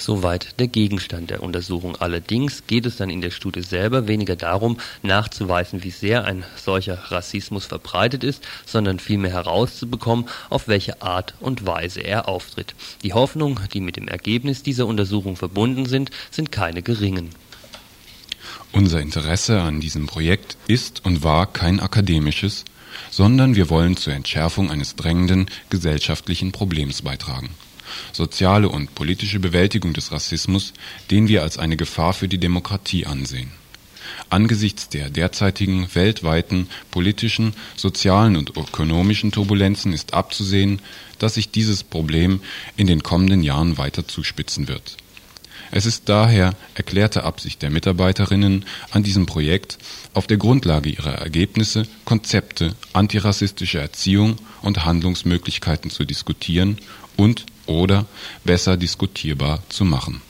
Soweit 0.06 0.60
der 0.60 0.68
Gegenstand 0.68 1.30
der 1.30 1.42
Untersuchung. 1.42 1.96
Allerdings 1.96 2.68
geht 2.68 2.86
es 2.86 2.98
dann 2.98 3.10
in 3.10 3.22
der 3.22 3.32
Studie 3.32 3.62
selber 3.62 4.06
weniger 4.06 4.36
darum, 4.36 4.78
nachzuweisen, 5.02 5.82
wie 5.86 5.92
sehr 5.92 6.26
ein 6.26 6.44
solcher 6.58 6.96
Rassismus 7.10 7.68
verbreitet 7.68 8.22
ist, 8.22 8.44
sondern 8.66 9.00
vielmehr 9.00 9.32
herauszubekommen, 9.32 10.26
auf 10.50 10.68
welche 10.68 11.02
Art 11.02 11.36
und 11.40 11.66
Weise 11.66 12.02
er 12.02 12.28
auftritt. 12.28 12.76
Die 13.04 13.14
Hoffnungen, 13.14 13.58
die 13.74 13.80
mit 13.80 13.96
dem 13.96 14.10
Ergebnis 14.10 14.62
dieser 14.62 14.88
Untersuchung 14.88 15.38
verbunden 15.38 15.86
sind, 15.86 16.10
sind 16.32 16.52
keine 16.52 16.82
geringen. 16.82 17.30
Unser 18.74 19.00
Interesse 19.00 19.62
an 19.62 19.80
diesem 19.80 20.08
Projekt 20.08 20.58
ist 20.68 21.06
und 21.06 21.24
war 21.24 21.46
kein 21.46 21.80
akademisches, 21.80 22.66
sondern 23.10 23.56
wir 23.56 23.70
wollen 23.70 23.96
zur 23.96 24.12
Entschärfung 24.12 24.70
eines 24.70 24.98
drängenden 24.98 25.46
gesellschaftlichen 25.70 26.52
Problems 26.52 27.04
beitragen 27.04 27.52
soziale 28.12 28.70
und 28.70 28.96
politische 28.96 29.40
Bewältigung 29.40 29.94
des 29.94 30.12
Rassismus, 30.12 30.74
den 31.12 31.28
wir 31.28 31.42
als 31.44 31.58
eine 31.58 31.78
Gefahr 31.78 32.14
für 32.14 32.28
die 32.28 32.38
Demokratie 32.38 33.06
ansehen. 33.06 33.52
Angesichts 34.30 34.90
der 34.90 35.10
derzeitigen 35.10 35.88
weltweiten 35.94 36.68
politischen, 36.92 37.54
sozialen 37.76 38.36
und 38.36 38.56
ökonomischen 38.58 39.32
Turbulenzen 39.32 39.94
ist 39.94 40.14
abzusehen, 40.14 40.82
dass 41.20 41.36
sich 41.36 41.52
dieses 41.52 41.84
Problem 41.84 42.42
in 42.76 42.88
den 42.88 43.04
kommenden 43.04 43.44
Jahren 43.44 43.78
weiter 43.78 44.08
zuspitzen 44.08 44.68
wird. 44.68 44.98
Es 45.76 45.86
ist 45.88 46.08
daher 46.08 46.56
erklärte 46.76 47.24
Absicht 47.24 47.64
der 47.64 47.72
Mitarbeiterinnen 47.72 48.66
an 48.92 49.02
diesem 49.02 49.26
Projekt, 49.26 49.80
auf 50.14 50.28
der 50.28 50.38
Grundlage 50.38 50.90
ihrer 50.90 51.16
Ergebnisse 51.16 51.88
Konzepte 52.06 52.76
antirassistischer 52.94 53.82
Erziehung 53.82 54.36
und 54.62 54.86
Handlungsmöglichkeiten 54.86 55.90
zu 55.90 56.06
diskutieren 56.06 56.78
und 57.18 57.46
oder 57.66 58.06
besser 58.44 58.78
diskutierbar 58.78 59.60
zu 59.70 59.86
machen 59.86 60.22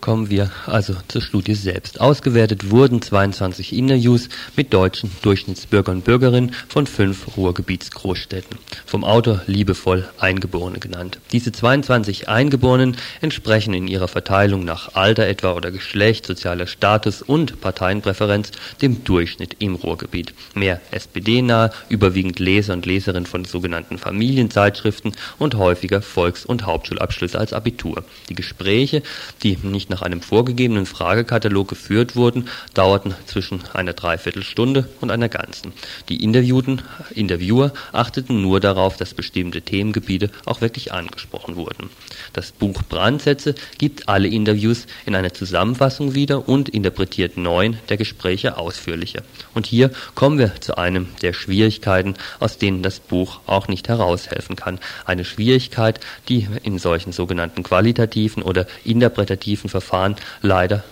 Kommen 0.00 0.30
wir 0.30 0.50
also 0.66 0.94
zur 1.08 1.20
Studie 1.20 1.54
selbst. 1.54 2.00
Ausgewertet 2.00 2.70
wurden 2.70 3.02
22 3.02 3.72
Interviews 3.72 4.28
mit 4.56 4.72
deutschen 4.72 5.10
Durchschnittsbürgern 5.22 5.96
und 5.96 6.04
Bürgerinnen 6.04 6.54
von 6.68 6.86
fünf 6.86 7.36
Ruhrgebietsgroßstädten. 7.36 8.58
Vom 8.86 9.02
Autor 9.02 9.42
liebevoll 9.46 10.08
Eingeborene 10.18 10.78
genannt. 10.78 11.18
Diese 11.32 11.50
22 11.50 12.28
Eingeborenen 12.28 12.96
entsprechen 13.20 13.74
in 13.74 13.88
ihrer 13.88 14.06
Verteilung 14.06 14.64
nach 14.64 14.94
Alter 14.94 15.26
etwa 15.26 15.52
oder 15.52 15.72
Geschlecht, 15.72 16.26
sozialer 16.26 16.68
Status 16.68 17.20
und 17.20 17.60
Parteienpräferenz 17.60 18.52
dem 18.80 19.02
Durchschnitt 19.02 19.56
im 19.58 19.74
Ruhrgebiet. 19.74 20.32
Mehr 20.54 20.80
SPD-nah, 20.92 21.70
überwiegend 21.88 22.38
Leser 22.38 22.72
und 22.74 22.86
Leserinnen 22.86 23.26
von 23.26 23.44
sogenannten 23.44 23.98
Familienzeitschriften 23.98 25.12
und 25.38 25.56
häufiger 25.56 26.02
Volks- 26.02 26.46
und 26.46 26.66
Hauptschulabschlüsse 26.66 27.38
als 27.38 27.52
Abitur. 27.52 28.04
Die 28.28 28.34
Gespräche, 28.34 29.02
die 29.42 29.58
nicht 29.62 29.87
nach 29.88 30.02
einem 30.02 30.20
vorgegebenen 30.20 30.86
Fragekatalog 30.86 31.68
geführt 31.68 32.16
wurden, 32.16 32.48
dauerten 32.74 33.14
zwischen 33.26 33.62
einer 33.72 33.92
Dreiviertelstunde 33.92 34.88
und 35.00 35.10
einer 35.10 35.28
ganzen. 35.28 35.72
Die 36.08 36.22
Interviewten, 36.22 36.82
Interviewer 37.14 37.72
achteten 37.92 38.42
nur 38.42 38.60
darauf, 38.60 38.96
dass 38.96 39.14
bestimmte 39.14 39.62
Themengebiete 39.62 40.30
auch 40.44 40.60
wirklich 40.60 40.92
angesprochen 40.92 41.56
wurden. 41.56 41.90
Das 42.32 42.52
Buch 42.52 42.82
Brandsätze 42.88 43.54
gibt 43.78 44.08
alle 44.08 44.28
Interviews 44.28 44.86
in 45.06 45.14
einer 45.14 45.32
Zusammenfassung 45.32 46.14
wieder 46.14 46.48
und 46.48 46.68
interpretiert 46.68 47.36
neun 47.36 47.78
der 47.88 47.96
Gespräche 47.96 48.56
ausführlicher. 48.56 49.22
Und 49.54 49.66
hier 49.66 49.90
kommen 50.14 50.38
wir 50.38 50.60
zu 50.60 50.76
einem 50.76 51.08
der 51.22 51.32
Schwierigkeiten, 51.32 52.14
aus 52.40 52.58
denen 52.58 52.82
das 52.82 53.00
Buch 53.00 53.40
auch 53.46 53.68
nicht 53.68 53.88
heraushelfen 53.88 54.56
kann. 54.56 54.78
Eine 55.04 55.24
Schwierigkeit, 55.24 56.00
die 56.28 56.48
in 56.62 56.78
solchen 56.78 57.12
sogenannten 57.12 57.62
qualitativen 57.62 58.42
oder 58.42 58.66
interpretativen 58.84 59.70
Verfahren 59.80 60.16
leider 60.42 60.82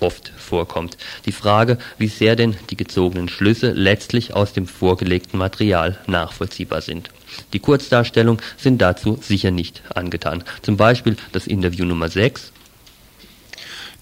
oft 0.00 0.32
vorkommt. 0.36 0.96
Die 1.26 1.32
Frage, 1.32 1.78
wie 1.96 2.08
sehr 2.08 2.34
denn 2.34 2.56
die 2.70 2.76
gezogenen 2.76 3.28
Schlüsse 3.28 3.70
letztlich 3.70 4.34
aus 4.34 4.52
dem 4.52 4.66
vorgelegten 4.66 5.38
Material 5.38 5.96
nachvollziehbar 6.08 6.80
sind. 6.82 7.10
Die 7.52 7.60
Kurzdarstellungen 7.60 8.42
sind 8.56 8.82
dazu 8.82 9.18
sicher 9.22 9.52
nicht 9.52 9.82
angetan. 9.94 10.42
Zum 10.62 10.76
Beispiel 10.76 11.16
das 11.30 11.46
Interview 11.46 11.84
Nummer 11.84 12.08
6. 12.08 12.52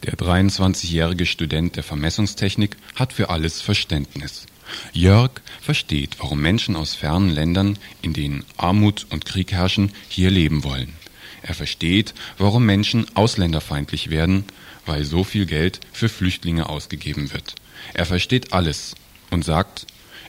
Der 0.05 0.15
23-jährige 0.15 1.27
Student 1.27 1.77
der 1.77 1.83
Vermessungstechnik 1.83 2.79
hat 2.95 3.13
für 3.13 3.29
alles 3.29 3.61
Verständnis. 3.61 4.47
Jörg 4.95 5.33
versteht, 5.61 6.17
warum 6.19 6.41
Menschen 6.41 6.77
aus 6.77 6.95
fernen 6.95 7.29
Ländern, 7.29 7.79
in 8.01 8.15
denen 8.15 8.47
Armut 8.57 9.07
und 9.11 9.27
Krieg 9.27 9.53
herrschen, 9.53 9.93
hier 10.09 10.31
leben 10.31 10.65
wollen. 10.65 10.95
Er 11.43 11.55
versteht, 11.55 12.15
warum 12.39 12.67
Menschen 12.67 13.07
ausländerfeindlich 13.17 14.11
werden, 14.11 14.45
weil 14.87 15.05
so 15.05 15.25
viel 15.25 15.47
Geld 15.47 15.81
für 15.93 16.09
Flüchtlinge 16.09 16.69
ausgegeben 16.69 17.33
wird. 17.33 17.55
Er 17.95 18.07
versteht 18.07 18.53
alles 18.53 18.95
und 19.31 19.45
sagt, 19.45 19.87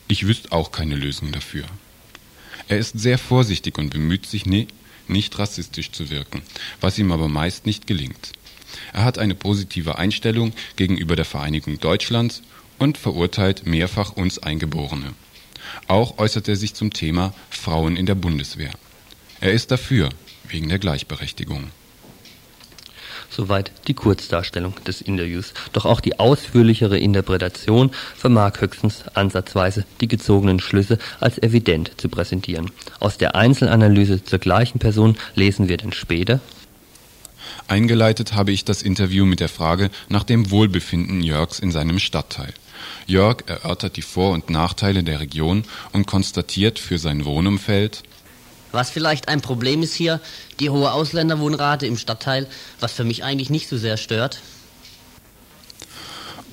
ich 0.07 0.27
wüsste 0.27 0.51
auch 0.51 0.71
keine 0.71 0.95
Lösung 0.95 1.31
dafür. 1.31 1.65
Er 2.67 2.77
ist 2.77 2.99
sehr 2.99 3.17
vorsichtig 3.17 3.77
und 3.77 3.89
bemüht 3.89 4.25
sich 4.25 4.45
nicht 4.45 5.39
rassistisch 5.39 5.91
zu 5.91 6.09
wirken, 6.09 6.41
was 6.79 6.97
ihm 6.97 7.11
aber 7.11 7.27
meist 7.27 7.65
nicht 7.65 7.87
gelingt. 7.87 8.31
Er 8.93 9.03
hat 9.03 9.17
eine 9.17 9.35
positive 9.35 9.97
Einstellung 9.97 10.53
gegenüber 10.77 11.15
der 11.15 11.25
Vereinigung 11.25 11.79
Deutschlands 11.79 12.41
und 12.77 12.97
verurteilt 12.97 13.65
mehrfach 13.65 14.13
uns 14.13 14.39
Eingeborene. 14.39 15.13
Auch 15.87 16.17
äußert 16.17 16.47
er 16.47 16.55
sich 16.55 16.73
zum 16.73 16.93
Thema 16.93 17.33
Frauen 17.49 17.95
in 17.95 18.05
der 18.05 18.15
Bundeswehr. 18.15 18.71
Er 19.39 19.51
ist 19.51 19.71
dafür, 19.71 20.09
wegen 20.51 20.69
der 20.69 20.79
Gleichberechtigung. 20.79 21.69
Soweit 23.29 23.71
die 23.87 23.93
Kurzdarstellung 23.93 24.75
des 24.85 25.01
Interviews. 25.01 25.53
Doch 25.71 25.85
auch 25.85 26.01
die 26.01 26.19
ausführlichere 26.19 26.99
Interpretation 26.99 27.91
vermag 28.17 28.59
höchstens 28.59 29.05
ansatzweise 29.13 29.85
die 30.01 30.09
gezogenen 30.09 30.59
Schlüsse 30.59 30.99
als 31.21 31.41
evident 31.41 31.91
zu 31.95 32.09
präsentieren. 32.09 32.71
Aus 32.99 33.17
der 33.17 33.35
Einzelanalyse 33.35 34.23
zur 34.23 34.39
gleichen 34.39 34.79
Person 34.79 35.17
lesen 35.33 35.69
wir 35.69 35.77
denn 35.77 35.93
später. 35.93 36.41
Eingeleitet 37.69 38.33
habe 38.33 38.51
ich 38.51 38.65
das 38.65 38.81
Interview 38.81 39.25
mit 39.25 39.39
der 39.39 39.47
Frage 39.47 39.91
nach 40.09 40.25
dem 40.25 40.51
Wohlbefinden 40.51 41.23
Jörgs 41.23 41.59
in 41.59 41.71
seinem 41.71 41.99
Stadtteil. 41.99 42.53
Jörg 43.07 43.43
erörtert 43.47 43.95
die 43.95 44.01
Vor- 44.01 44.31
und 44.31 44.49
Nachteile 44.49 45.03
der 45.03 45.21
Region 45.21 45.63
und 45.93 46.05
konstatiert 46.05 46.79
für 46.79 46.97
sein 46.97 47.23
Wohnumfeld, 47.23 48.03
was 48.71 48.89
vielleicht 48.89 49.27
ein 49.27 49.41
Problem 49.41 49.83
ist 49.83 49.93
hier, 49.93 50.19
die 50.59 50.69
hohe 50.69 50.91
Ausländerwohnrate 50.91 51.85
im 51.85 51.97
Stadtteil, 51.97 52.47
was 52.79 52.93
für 52.93 53.03
mich 53.03 53.23
eigentlich 53.23 53.49
nicht 53.49 53.69
so 53.69 53.77
sehr 53.77 53.97
stört. 53.97 54.41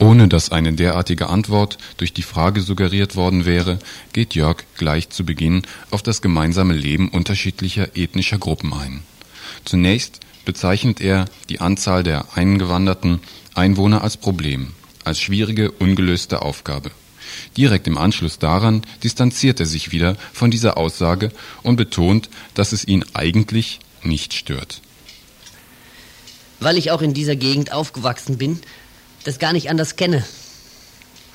Ohne 0.00 0.28
dass 0.28 0.52
eine 0.52 0.72
derartige 0.72 1.28
Antwort 1.28 1.76
durch 1.96 2.12
die 2.12 2.22
Frage 2.22 2.60
suggeriert 2.60 3.16
worden 3.16 3.46
wäre, 3.46 3.80
geht 4.12 4.34
Jörg 4.34 4.58
gleich 4.76 5.10
zu 5.10 5.24
Beginn 5.24 5.62
auf 5.90 6.02
das 6.02 6.22
gemeinsame 6.22 6.74
Leben 6.74 7.08
unterschiedlicher 7.08 7.96
ethnischer 7.96 8.38
Gruppen 8.38 8.72
ein. 8.72 9.02
Zunächst 9.64 10.20
bezeichnet 10.44 11.00
er 11.00 11.24
die 11.48 11.60
Anzahl 11.60 12.04
der 12.04 12.36
eingewanderten 12.36 13.20
Einwohner 13.54 14.02
als 14.02 14.16
Problem, 14.16 14.72
als 15.04 15.20
schwierige, 15.20 15.72
ungelöste 15.72 16.42
Aufgabe. 16.42 16.92
Direkt 17.58 17.88
im 17.88 17.98
Anschluss 17.98 18.38
daran 18.38 18.82
distanziert 19.02 19.58
er 19.58 19.66
sich 19.66 19.90
wieder 19.90 20.16
von 20.32 20.52
dieser 20.52 20.78
Aussage 20.78 21.32
und 21.64 21.74
betont, 21.74 22.30
dass 22.54 22.70
es 22.70 22.86
ihn 22.86 23.04
eigentlich 23.14 23.80
nicht 24.04 24.32
stört. 24.32 24.80
Weil 26.60 26.78
ich 26.78 26.92
auch 26.92 27.02
in 27.02 27.14
dieser 27.14 27.34
Gegend 27.34 27.72
aufgewachsen 27.72 28.38
bin, 28.38 28.60
das 29.24 29.40
gar 29.40 29.52
nicht 29.52 29.70
anders 29.70 29.96
kenne. 29.96 30.24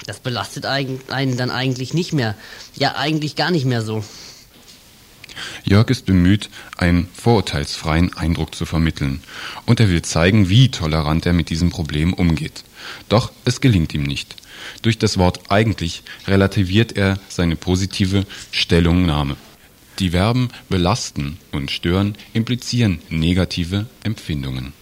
Das 0.05 0.21
belastet 0.21 0.65
einen 0.65 1.37
dann 1.37 1.51
eigentlich 1.51 1.93
nicht 1.93 2.13
mehr. 2.13 2.35
Ja, 2.73 2.95
eigentlich 2.95 3.35
gar 3.35 3.51
nicht 3.51 3.65
mehr 3.65 3.81
so. 3.81 4.01
Jörg 5.65 5.89
ist 5.89 6.05
bemüht, 6.05 6.49
einen 6.77 7.09
vorurteilsfreien 7.13 8.15
Eindruck 8.15 8.55
zu 8.55 8.65
vermitteln, 8.65 9.21
und 9.65 9.81
er 9.81 9.89
will 9.89 10.03
zeigen, 10.03 10.47
wie 10.47 10.71
tolerant 10.71 11.25
er 11.25 11.33
mit 11.33 11.49
diesem 11.49 11.69
Problem 11.69 12.13
umgeht. 12.13 12.63
Doch 13.09 13.33
es 13.43 13.59
gelingt 13.59 13.93
ihm 13.93 14.03
nicht. 14.03 14.37
Durch 14.81 14.97
das 14.97 15.17
Wort 15.17 15.39
eigentlich 15.49 16.03
relativiert 16.27 16.95
er 16.97 17.17
seine 17.29 17.55
positive 17.55 18.25
Stellungnahme. 18.51 19.35
Die 19.99 20.09
Verben 20.09 20.49
belasten 20.69 21.37
und 21.51 21.69
stören 21.69 22.15
implizieren 22.33 22.99
negative 23.09 23.85
Empfindungen. 24.03 24.73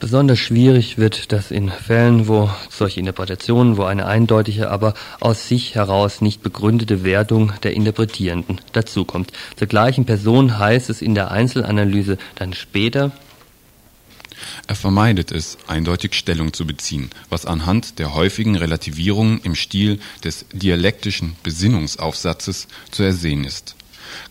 Besonders 0.00 0.38
schwierig 0.38 0.96
wird 0.96 1.32
das 1.32 1.50
in 1.50 1.70
Fällen, 1.70 2.28
wo 2.28 2.48
solche 2.70 3.00
Interpretationen, 3.00 3.76
wo 3.76 3.82
eine 3.82 4.06
eindeutige, 4.06 4.70
aber 4.70 4.94
aus 5.18 5.48
sich 5.48 5.74
heraus 5.74 6.20
nicht 6.20 6.40
begründete 6.40 7.02
Wertung 7.02 7.52
der 7.64 7.74
Interpretierenden 7.74 8.60
dazukommt. 8.72 9.32
Zur 9.56 9.66
gleichen 9.66 10.04
Person 10.04 10.56
heißt 10.58 10.88
es 10.88 11.02
in 11.02 11.16
der 11.16 11.32
Einzelanalyse 11.32 12.16
dann 12.36 12.54
später, 12.54 13.10
er 14.66 14.74
vermeidet 14.74 15.32
es, 15.32 15.58
eindeutig 15.66 16.14
Stellung 16.14 16.52
zu 16.52 16.66
beziehen, 16.66 17.10
was 17.28 17.46
anhand 17.46 17.98
der 17.98 18.14
häufigen 18.14 18.56
Relativierungen 18.56 19.40
im 19.42 19.54
Stil 19.54 20.00
des 20.24 20.46
dialektischen 20.52 21.36
Besinnungsaufsatzes 21.42 22.68
zu 22.90 23.02
ersehen 23.02 23.44
ist. 23.44 23.74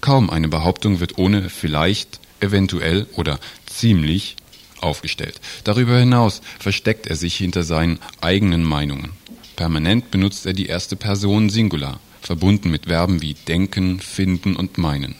Kaum 0.01 0.29
eine 0.29 0.47
Behauptung 0.47 0.99
wird 0.99 1.17
ohne 1.17 1.49
vielleicht, 1.49 2.19
eventuell 2.39 3.07
oder 3.15 3.39
ziemlich 3.65 4.35
aufgestellt. 4.81 5.39
Darüber 5.63 5.97
hinaus 5.97 6.41
versteckt 6.59 7.07
er 7.07 7.15
sich 7.15 7.35
hinter 7.35 7.63
seinen 7.63 7.99
eigenen 8.21 8.63
Meinungen. 8.63 9.11
Permanent 9.55 10.11
benutzt 10.11 10.45
er 10.45 10.53
die 10.53 10.67
erste 10.67 10.95
Person 10.95 11.49
Singular, 11.49 11.99
verbunden 12.21 12.69
mit 12.69 12.85
Verben 12.85 13.21
wie 13.21 13.33
denken, 13.33 13.99
finden 13.99 14.55
und 14.55 14.77
meinen. 14.77 15.15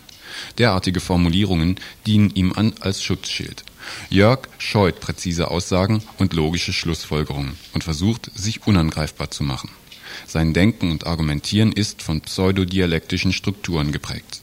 Derartige 0.60 1.00
Formulierungen 1.00 1.80
dienen 2.06 2.32
ihm 2.36 2.54
an 2.54 2.74
als 2.80 3.02
Schutzschild. 3.02 3.64
Jörg 4.10 4.48
scheut 4.58 5.00
präzise 5.00 5.50
Aussagen 5.50 6.02
und 6.18 6.34
logische 6.34 6.74
Schlussfolgerungen 6.74 7.58
und 7.74 7.84
versucht, 7.84 8.32
sich 8.36 8.66
unangreifbar 8.68 9.32
zu 9.32 9.44
machen. 9.44 9.70
Sein 10.26 10.54
Denken 10.54 10.92
und 10.92 11.06
Argumentieren 11.06 11.72
ist 11.72 12.02
von 12.02 12.22
pseudodialektischen 12.22 13.34
Strukturen 13.34 13.92
geprägt 13.92 14.42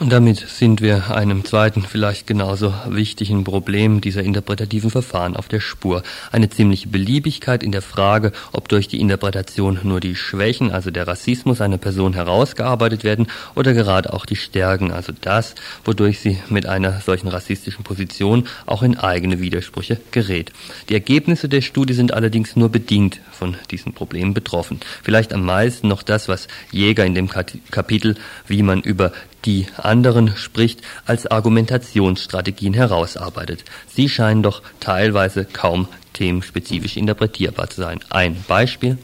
und 0.00 0.10
damit 0.10 0.38
sind 0.38 0.80
wir 0.80 1.14
einem 1.14 1.44
zweiten, 1.44 1.82
vielleicht 1.82 2.26
genauso 2.26 2.72
wichtigen 2.88 3.42
Problem 3.42 4.00
dieser 4.00 4.22
interpretativen 4.22 4.90
Verfahren 4.90 5.36
auf 5.36 5.48
der 5.48 5.60
Spur. 5.60 6.02
Eine 6.30 6.48
ziemliche 6.48 6.88
Beliebigkeit 6.88 7.62
in 7.62 7.72
der 7.72 7.82
Frage, 7.82 8.32
ob 8.52 8.68
durch 8.68 8.86
die 8.86 9.00
Interpretation 9.00 9.80
nur 9.82 10.00
die 10.00 10.14
Schwächen, 10.14 10.70
also 10.70 10.90
der 10.90 11.08
Rassismus 11.08 11.60
einer 11.60 11.78
Person 11.78 12.12
herausgearbeitet 12.12 13.02
werden 13.02 13.26
oder 13.54 13.74
gerade 13.74 14.12
auch 14.12 14.24
die 14.24 14.36
Stärken, 14.36 14.92
also 14.92 15.12
das, 15.20 15.54
wodurch 15.84 16.20
sie 16.20 16.38
mit 16.48 16.66
einer 16.66 17.00
solchen 17.00 17.28
rassistischen 17.28 17.82
Position 17.82 18.46
auch 18.66 18.82
in 18.82 18.96
eigene 18.96 19.40
Widersprüche 19.40 20.00
gerät. 20.12 20.52
Die 20.88 20.94
Ergebnisse 20.94 21.48
der 21.48 21.60
Studie 21.60 21.94
sind 21.94 22.14
allerdings 22.14 22.54
nur 22.54 22.68
bedingt 22.68 23.20
von 23.38 23.56
diesen 23.70 23.94
Problemen 23.94 24.34
betroffen. 24.34 24.80
Vielleicht 25.02 25.32
am 25.32 25.44
meisten 25.44 25.88
noch 25.88 26.02
das, 26.02 26.28
was 26.28 26.48
Jäger 26.72 27.06
in 27.06 27.14
dem 27.14 27.28
Kapitel, 27.28 28.16
wie 28.46 28.62
man 28.62 28.82
über 28.82 29.12
die 29.44 29.66
anderen 29.76 30.36
spricht, 30.36 30.82
als 31.06 31.26
Argumentationsstrategien 31.26 32.74
herausarbeitet. 32.74 33.64
Sie 33.86 34.08
scheinen 34.08 34.42
doch 34.42 34.62
teilweise 34.80 35.44
kaum 35.44 35.88
themenspezifisch 36.12 36.96
interpretierbar 36.96 37.70
zu 37.70 37.80
sein. 37.80 38.00
Ein 38.10 38.44
Beispiel. 38.48 38.98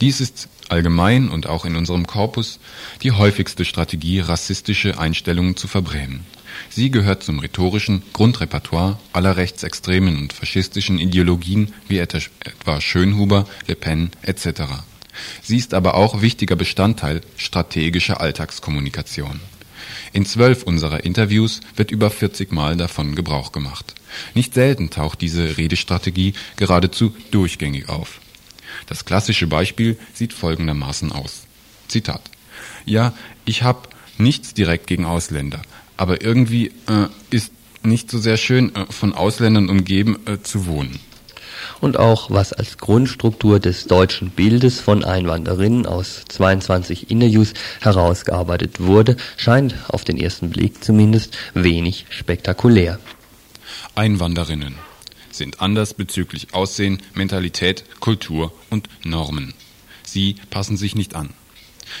Dies 0.00 0.20
ist 0.20 0.48
allgemein 0.68 1.28
und 1.28 1.46
auch 1.46 1.64
in 1.64 1.76
unserem 1.76 2.06
Korpus 2.06 2.58
die 3.02 3.12
häufigste 3.12 3.64
Strategie, 3.64 4.20
rassistische 4.20 4.98
Einstellungen 4.98 5.56
zu 5.56 5.68
verbrämen. 5.68 6.24
Sie 6.70 6.90
gehört 6.90 7.22
zum 7.22 7.38
rhetorischen 7.38 8.02
Grundrepertoire 8.12 8.98
aller 9.12 9.36
rechtsextremen 9.36 10.16
und 10.16 10.32
faschistischen 10.32 10.98
Ideologien 10.98 11.72
wie 11.88 11.98
etwa 11.98 12.80
Schönhuber, 12.80 13.46
Le 13.66 13.74
Pen 13.74 14.10
etc. 14.22 14.62
Sie 15.42 15.56
ist 15.56 15.74
aber 15.74 15.94
auch 15.94 16.20
wichtiger 16.22 16.56
Bestandteil 16.56 17.20
strategischer 17.36 18.20
Alltagskommunikation. 18.20 19.40
In 20.12 20.24
zwölf 20.24 20.62
unserer 20.62 21.04
Interviews 21.04 21.60
wird 21.74 21.90
über 21.90 22.10
40 22.10 22.52
Mal 22.52 22.76
davon 22.76 23.14
Gebrauch 23.14 23.52
gemacht. 23.52 23.94
Nicht 24.34 24.54
selten 24.54 24.90
taucht 24.90 25.20
diese 25.20 25.58
Redestrategie 25.58 26.34
geradezu 26.56 27.14
durchgängig 27.30 27.88
auf. 27.88 28.20
Das 28.86 29.04
klassische 29.04 29.46
Beispiel 29.46 29.98
sieht 30.14 30.32
folgendermaßen 30.32 31.12
aus. 31.12 31.42
Zitat. 31.88 32.22
Ja, 32.84 33.14
ich 33.44 33.62
habe 33.62 33.88
nichts 34.18 34.54
direkt 34.54 34.86
gegen 34.86 35.04
Ausländer, 35.04 35.62
aber 35.96 36.22
irgendwie 36.22 36.68
äh, 36.88 37.08
ist 37.30 37.52
nicht 37.82 38.10
so 38.10 38.18
sehr 38.18 38.36
schön, 38.36 38.74
äh, 38.74 38.86
von 38.90 39.12
Ausländern 39.12 39.68
umgeben 39.68 40.18
äh, 40.26 40.42
zu 40.42 40.66
wohnen 40.66 40.98
und 41.80 41.98
auch 41.98 42.30
was 42.30 42.52
als 42.52 42.78
Grundstruktur 42.78 43.60
des 43.60 43.86
deutschen 43.86 44.30
Bildes 44.30 44.80
von 44.80 45.04
Einwanderinnen 45.04 45.86
aus 45.86 46.24
22 46.28 47.10
Interviews 47.10 47.52
herausgearbeitet 47.80 48.80
wurde, 48.80 49.16
scheint 49.36 49.74
auf 49.88 50.04
den 50.04 50.18
ersten 50.18 50.50
Blick 50.50 50.82
zumindest 50.82 51.36
wenig 51.54 52.06
spektakulär. 52.10 52.98
Einwanderinnen 53.94 54.74
sind 55.30 55.60
anders 55.60 55.94
bezüglich 55.94 56.54
Aussehen, 56.54 57.02
Mentalität, 57.14 57.84
Kultur 58.00 58.52
und 58.70 58.88
Normen. 59.04 59.54
Sie 60.02 60.36
passen 60.50 60.76
sich 60.76 60.94
nicht 60.94 61.14
an. 61.14 61.30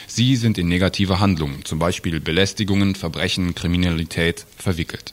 Sie 0.06 0.36
sind 0.36 0.58
in 0.58 0.68
negative 0.68 1.20
Handlungen, 1.20 1.64
zum 1.64 1.78
Beispiel 1.78 2.20
Belästigungen, 2.20 2.94
Verbrechen, 2.94 3.54
Kriminalität, 3.54 4.46
verwickelt. 4.56 5.12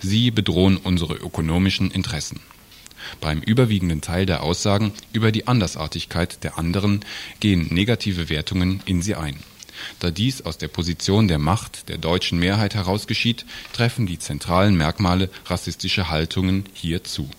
Sie 0.00 0.30
bedrohen 0.30 0.76
unsere 0.76 1.14
ökonomischen 1.14 1.90
Interessen. 1.90 2.40
Beim 3.20 3.40
überwiegenden 3.40 4.00
Teil 4.00 4.26
der 4.26 4.42
Aussagen 4.42 4.92
über 5.12 5.32
die 5.32 5.46
Andersartigkeit 5.46 6.42
der 6.44 6.58
anderen 6.58 7.04
gehen 7.40 7.68
negative 7.70 8.28
Wertungen 8.28 8.82
in 8.86 9.02
sie 9.02 9.14
ein. 9.14 9.38
Da 10.00 10.10
dies 10.10 10.42
aus 10.42 10.58
der 10.58 10.68
Position 10.68 11.28
der 11.28 11.38
Macht 11.38 11.88
der 11.88 11.98
deutschen 11.98 12.38
Mehrheit 12.38 12.74
heraus 12.74 13.06
geschieht, 13.06 13.46
treffen 13.72 14.06
die 14.06 14.18
zentralen 14.18 14.76
Merkmale 14.76 15.30
rassistischer 15.46 16.08
Haltungen 16.08 16.64
hier 16.74 17.04
zu. 17.04 17.30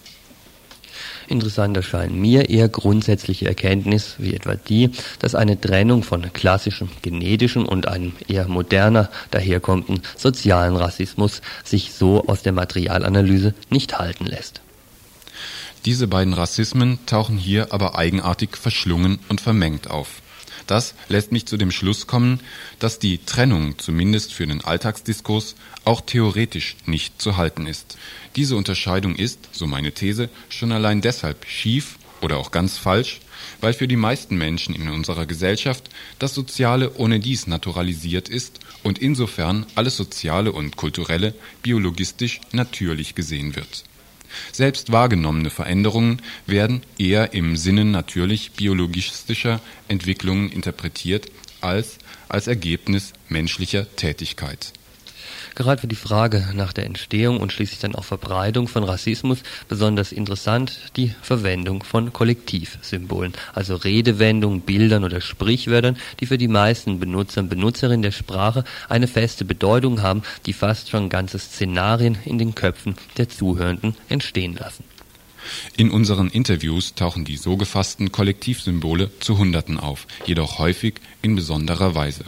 Interessant 1.29 1.77
erscheinen 1.77 2.19
mir 2.19 2.49
eher 2.49 2.67
grundsätzliche 2.69 3.45
Erkenntnis, 3.47 4.15
wie 4.17 4.33
etwa 4.33 4.55
die, 4.55 4.89
dass 5.19 5.35
eine 5.35 5.61
Trennung 5.61 6.01
von 6.01 6.33
klassischem 6.33 6.89
genetischem 7.03 7.67
und 7.67 7.87
einem 7.87 8.13
eher 8.27 8.47
moderner 8.47 9.11
daherkommenden 9.29 10.01
sozialen 10.17 10.75
Rassismus 10.75 11.43
sich 11.63 11.93
so 11.93 12.25
aus 12.25 12.41
der 12.41 12.53
Materialanalyse 12.53 13.53
nicht 13.69 13.99
halten 13.99 14.25
lässt. 14.25 14.61
Diese 15.85 16.07
beiden 16.07 16.33
Rassismen 16.33 16.97
tauchen 17.05 17.37
hier 17.37 17.71
aber 17.73 17.95
eigenartig 17.95 18.57
verschlungen 18.57 19.19
und 19.29 19.39
vermengt 19.39 19.87
auf. 19.87 20.23
Das 20.69 20.93
lässt 21.07 21.31
mich 21.31 21.47
zu 21.47 21.57
dem 21.57 21.71
Schluss 21.71 22.05
kommen, 22.05 22.41
dass 22.77 22.99
die 22.99 23.17
Trennung 23.25 23.79
zumindest 23.79 24.33
für 24.33 24.45
den 24.45 24.63
Alltagsdiskurs 24.63 25.55
auch 25.83 25.99
theoretisch 25.99 26.75
nicht 26.85 27.19
zu 27.19 27.37
halten 27.37 27.65
ist. 27.65 27.97
Diese 28.35 28.55
Unterscheidung 28.55 29.15
ist, 29.15 29.49
so 29.51 29.65
meine 29.65 29.93
These, 29.93 30.29
schon 30.47 30.71
allein 30.71 31.01
deshalb 31.01 31.47
schief 31.47 31.97
oder 32.21 32.37
auch 32.37 32.51
ganz 32.51 32.77
falsch, 32.77 33.19
weil 33.61 33.73
für 33.73 33.87
die 33.87 33.95
meisten 33.95 34.37
Menschen 34.37 34.75
in 34.75 34.89
unserer 34.89 35.25
Gesellschaft 35.25 35.89
das 36.19 36.35
Soziale 36.35 36.93
ohne 36.97 37.19
dies 37.19 37.47
naturalisiert 37.47 38.29
ist 38.29 38.59
und 38.83 38.99
insofern 38.99 39.65
alles 39.73 39.97
Soziale 39.97 40.51
und 40.51 40.75
Kulturelle 40.75 41.33
biologistisch 41.63 42.41
natürlich 42.51 43.15
gesehen 43.15 43.55
wird. 43.55 43.85
Selbst 44.51 44.91
wahrgenommene 44.91 45.49
Veränderungen 45.49 46.21
werden 46.45 46.81
eher 46.97 47.33
im 47.33 47.57
Sinne 47.57 47.85
natürlich 47.85 48.51
biologistischer 48.51 49.61
Entwicklungen 49.87 50.51
interpretiert 50.51 51.27
als 51.61 51.97
als 52.29 52.47
Ergebnis 52.47 53.13
menschlicher 53.27 53.87
Tätigkeit 53.95 54.73
gerade 55.55 55.81
für 55.81 55.87
die 55.87 55.95
Frage 55.95 56.49
nach 56.53 56.73
der 56.73 56.85
Entstehung 56.85 57.39
und 57.39 57.51
schließlich 57.51 57.79
dann 57.79 57.95
auch 57.95 58.05
Verbreitung 58.05 58.67
von 58.67 58.83
Rassismus 58.83 59.39
besonders 59.67 60.11
interessant 60.11 60.79
die 60.95 61.13
Verwendung 61.21 61.83
von 61.83 62.13
Kollektivsymbolen, 62.13 63.33
also 63.53 63.75
Redewendungen, 63.75 64.61
Bildern 64.61 65.03
oder 65.03 65.21
Sprichwörtern, 65.21 65.97
die 66.19 66.25
für 66.25 66.37
die 66.37 66.47
meisten 66.47 66.99
Benutzer 66.99 67.41
und 67.41 67.49
Benutzerinnen 67.49 68.01
der 68.01 68.11
Sprache 68.11 68.63
eine 68.87 69.07
feste 69.07 69.45
Bedeutung 69.45 70.01
haben, 70.01 70.23
die 70.45 70.53
fast 70.53 70.89
schon 70.89 71.09
ganze 71.09 71.39
Szenarien 71.39 72.17
in 72.25 72.37
den 72.37 72.55
Köpfen 72.55 72.95
der 73.17 73.29
Zuhörenden 73.29 73.95
entstehen 74.09 74.55
lassen. 74.55 74.83
In 75.77 75.91
unseren 75.91 76.29
Interviews 76.29 76.95
tauchen 76.95 77.25
die 77.25 77.37
so 77.37 77.57
gefassten 77.57 78.11
Kollektivsymbole 78.11 79.11
zu 79.19 79.37
Hunderten 79.37 79.79
auf, 79.79 80.05
jedoch 80.25 80.59
häufig 80.59 80.95
in 81.21 81.35
besonderer 81.35 81.95
Weise. 81.95 82.25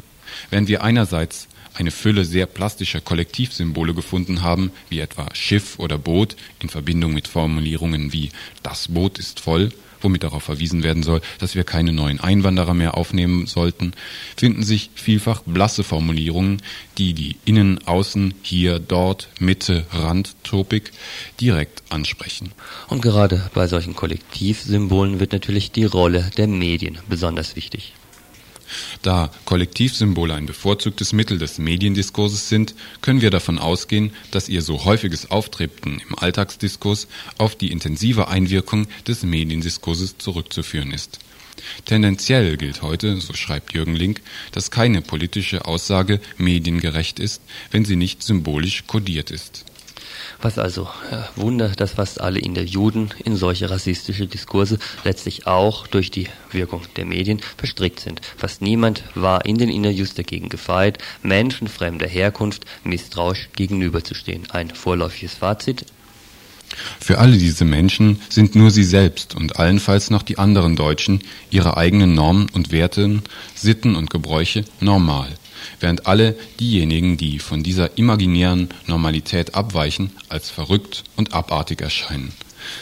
Während 0.49 0.67
wir 0.67 0.83
einerseits 0.83 1.47
eine 1.81 1.91
Fülle 1.91 2.25
sehr 2.25 2.45
plastischer 2.45 3.01
Kollektivsymbole 3.01 3.93
gefunden 3.93 4.43
haben, 4.43 4.71
wie 4.89 4.99
etwa 4.99 5.27
Schiff 5.33 5.79
oder 5.79 5.97
Boot 5.97 6.35
in 6.59 6.69
Verbindung 6.69 7.13
mit 7.13 7.27
Formulierungen 7.27 8.13
wie 8.13 8.29
das 8.63 8.87
Boot 8.87 9.17
ist 9.17 9.39
voll, 9.39 9.71
womit 9.99 10.23
darauf 10.23 10.43
verwiesen 10.43 10.83
werden 10.83 11.01
soll, 11.01 11.21
dass 11.39 11.55
wir 11.55 11.63
keine 11.63 11.91
neuen 11.91 12.19
Einwanderer 12.19 12.75
mehr 12.75 12.97
aufnehmen 12.97 13.47
sollten, 13.47 13.93
finden 14.37 14.63
sich 14.63 14.91
vielfach 14.93 15.41
blasse 15.43 15.83
Formulierungen, 15.83 16.61
die 16.99 17.13
die 17.13 17.37
Innen, 17.45 17.85
Außen, 17.87 18.35
Hier, 18.43 18.77
Dort, 18.79 19.29
Mitte, 19.39 19.85
Rand, 19.91 20.35
Topik 20.43 20.91
direkt 21.39 21.81
ansprechen. 21.89 22.51
Und 22.89 23.01
gerade 23.01 23.49
bei 23.55 23.67
solchen 23.67 23.95
Kollektivsymbolen 23.95 25.19
wird 25.19 25.33
natürlich 25.33 25.71
die 25.71 25.85
Rolle 25.85 26.29
der 26.37 26.47
Medien 26.47 26.99
besonders 27.09 27.55
wichtig. 27.55 27.93
Da 29.01 29.31
Kollektivsymbole 29.45 30.33
ein 30.33 30.45
bevorzugtes 30.45 31.13
Mittel 31.13 31.37
des 31.37 31.57
Mediendiskurses 31.57 32.49
sind, 32.49 32.75
können 33.01 33.21
wir 33.21 33.29
davon 33.29 33.57
ausgehen, 33.57 34.11
dass 34.31 34.49
ihr 34.49 34.61
so 34.61 34.85
häufiges 34.85 35.31
Auftreten 35.31 36.01
im 36.07 36.17
Alltagsdiskurs 36.17 37.07
auf 37.37 37.55
die 37.55 37.71
intensive 37.71 38.27
Einwirkung 38.27 38.87
des 39.07 39.23
Mediendiskurses 39.23 40.17
zurückzuführen 40.17 40.91
ist. 40.91 41.19
Tendenziell 41.85 42.57
gilt 42.57 42.81
heute, 42.81 43.19
so 43.21 43.33
schreibt 43.33 43.73
Jürgen 43.73 43.95
Link, 43.95 44.21
dass 44.51 44.71
keine 44.71 45.01
politische 45.01 45.65
Aussage 45.65 46.19
mediengerecht 46.37 47.19
ist, 47.19 47.41
wenn 47.69 47.85
sie 47.85 47.95
nicht 47.95 48.23
symbolisch 48.23 48.85
kodiert 48.87 49.31
ist 49.31 49.65
was 50.41 50.57
also 50.57 50.87
ja, 51.11 51.27
Wunder, 51.35 51.69
dass 51.69 51.93
fast 51.93 52.21
alle 52.21 52.39
Interviewten 52.39 53.09
in 53.23 53.35
solche 53.35 53.69
rassistische 53.69 54.27
Diskurse 54.27 54.79
letztlich 55.03 55.47
auch 55.47 55.87
durch 55.87 56.11
die 56.11 56.27
Wirkung 56.51 56.81
der 56.95 57.05
Medien 57.05 57.41
verstrickt 57.57 57.99
sind. 57.99 58.21
Fast 58.37 58.61
niemand 58.61 59.03
war 59.15 59.45
in 59.45 59.57
den 59.57 59.69
Interviews 59.69 60.13
dagegen 60.13 60.49
gefeit, 60.49 60.97
Menschen 61.23 61.67
fremder 61.67 62.07
Herkunft 62.07 62.65
misstrauisch 62.83 63.49
gegenüberzustehen. 63.55 64.49
Ein 64.51 64.69
vorläufiges 64.69 65.35
Fazit. 65.35 65.85
Für 66.99 67.17
alle 67.17 67.37
diese 67.37 67.65
Menschen 67.65 68.21
sind 68.29 68.55
nur 68.55 68.71
sie 68.71 68.85
selbst 68.85 69.35
und 69.35 69.59
allenfalls 69.59 70.09
noch 70.09 70.23
die 70.23 70.37
anderen 70.37 70.77
Deutschen 70.77 71.21
ihre 71.49 71.75
eigenen 71.75 72.13
Normen 72.13 72.47
und 72.53 72.71
Werten, 72.71 73.23
Sitten 73.55 73.95
und 73.95 74.09
Gebräuche 74.09 74.63
normal 74.79 75.29
während 75.79 76.07
alle 76.07 76.35
diejenigen, 76.59 77.17
die 77.17 77.39
von 77.39 77.63
dieser 77.63 77.97
imaginären 77.97 78.69
Normalität 78.87 79.55
abweichen, 79.55 80.11
als 80.29 80.49
verrückt 80.49 81.03
und 81.15 81.33
abartig 81.33 81.81
erscheinen. 81.81 82.33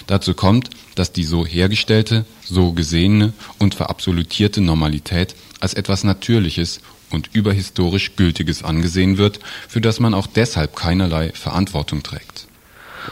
Dazu 0.08 0.34
kommt, 0.34 0.70
dass 0.96 1.12
die 1.12 1.24
so 1.24 1.46
hergestellte, 1.46 2.26
so 2.44 2.74
gesehene 2.74 3.34
und 3.58 3.76
verabsolutierte 3.76 4.62
Normalität 4.62 5.36
als 5.60 5.74
etwas 5.74 6.04
Natürliches 6.04 6.82
und 7.12 7.30
überhistorisch 7.34 8.16
Gültiges 8.16 8.64
angesehen 8.64 9.18
wird, 9.18 9.40
für 9.68 9.82
das 9.82 10.00
man 10.00 10.14
auch 10.14 10.28
deshalb 10.28 10.76
keinerlei 10.76 11.32
Verantwortung 11.34 12.04
trägt. 12.04 12.48